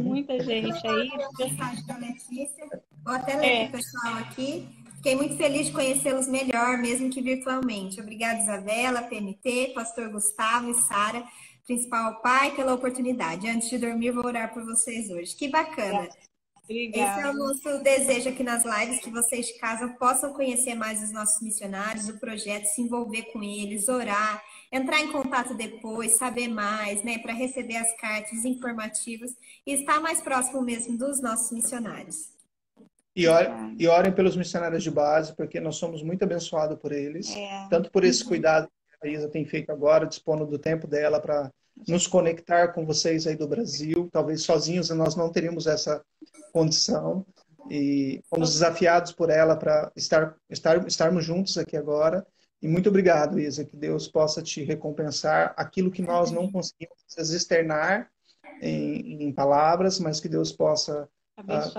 [0.00, 1.10] Muita gente aí.
[1.38, 2.82] Mensagem da Letícia.
[3.04, 3.66] Vou até ler é.
[3.66, 4.68] o pessoal aqui.
[4.98, 8.00] Fiquei muito feliz de conhecê-los melhor, mesmo que virtualmente.
[8.00, 11.24] Obrigada, Isabela, PMT, Pastor Gustavo e Sara,
[11.64, 13.48] principal pai, pela oportunidade.
[13.48, 15.36] Antes de dormir, vou orar por vocês hoje.
[15.36, 16.08] Que bacana.
[16.64, 17.12] Obrigada.
[17.12, 21.00] Esse é o nosso desejo aqui nas lives, que vocês de casa possam conhecer mais
[21.00, 26.48] os nossos missionários, o projeto, se envolver com eles, orar, entrar em contato depois, saber
[26.48, 29.30] mais, né, para receber as cartas informativas
[29.64, 32.36] e estar mais próximo mesmo dos nossos missionários.
[33.18, 37.34] E, orem, e orem pelos missionários de base, porque nós somos muito abençoados por eles,
[37.34, 37.66] é.
[37.68, 38.28] tanto por esse uhum.
[38.28, 38.68] cuidado
[39.00, 41.50] que a Isa tem feito agora, dispondo do tempo dela para
[41.86, 44.08] nos conectar com vocês aí do Brasil.
[44.12, 46.00] Talvez sozinhos nós não teríamos essa
[46.52, 47.26] condição.
[47.68, 52.24] E fomos desafiados por ela para estar, estar, estarmos juntos aqui agora.
[52.62, 58.10] E muito obrigado, Isa, que Deus possa te recompensar aquilo que nós não conseguimos externar
[58.62, 61.08] em, em palavras, mas que Deus possa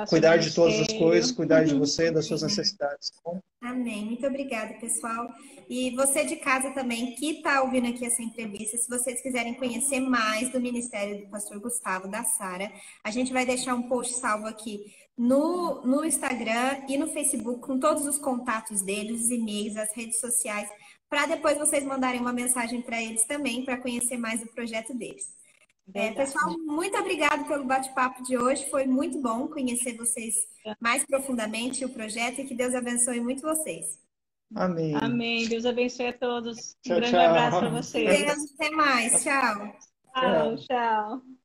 [0.08, 3.12] cuidar de todas as coisas, cuidar de você, das suas necessidades.
[3.24, 3.32] Tá
[3.62, 4.06] Amém.
[4.06, 5.30] Muito obrigada, pessoal.
[5.70, 10.00] E você de casa também, que está ouvindo aqui essa entrevista, se vocês quiserem conhecer
[10.00, 12.72] mais do Ministério do Pastor Gustavo, da Sara,
[13.04, 17.78] a gente vai deixar um post salvo aqui no, no Instagram e no Facebook, com
[17.78, 20.70] todos os contatos deles, os e-mails, as redes sociais,
[21.10, 25.39] para depois vocês mandarem uma mensagem para eles também, para conhecer mais do projeto deles.
[25.94, 28.70] É, pessoal, muito obrigado pelo bate-papo de hoje.
[28.70, 30.36] Foi muito bom conhecer vocês
[30.80, 34.00] mais profundamente o projeto e que Deus abençoe muito vocês.
[34.56, 34.96] Amém.
[34.96, 35.48] Amém.
[35.48, 36.76] Deus abençoe a todos.
[36.82, 37.26] Tchau, um grande tchau.
[37.26, 38.54] abraço para vocês.
[38.56, 39.24] Até mais.
[39.24, 39.74] Tchau.
[40.14, 41.39] Tchau, tchau.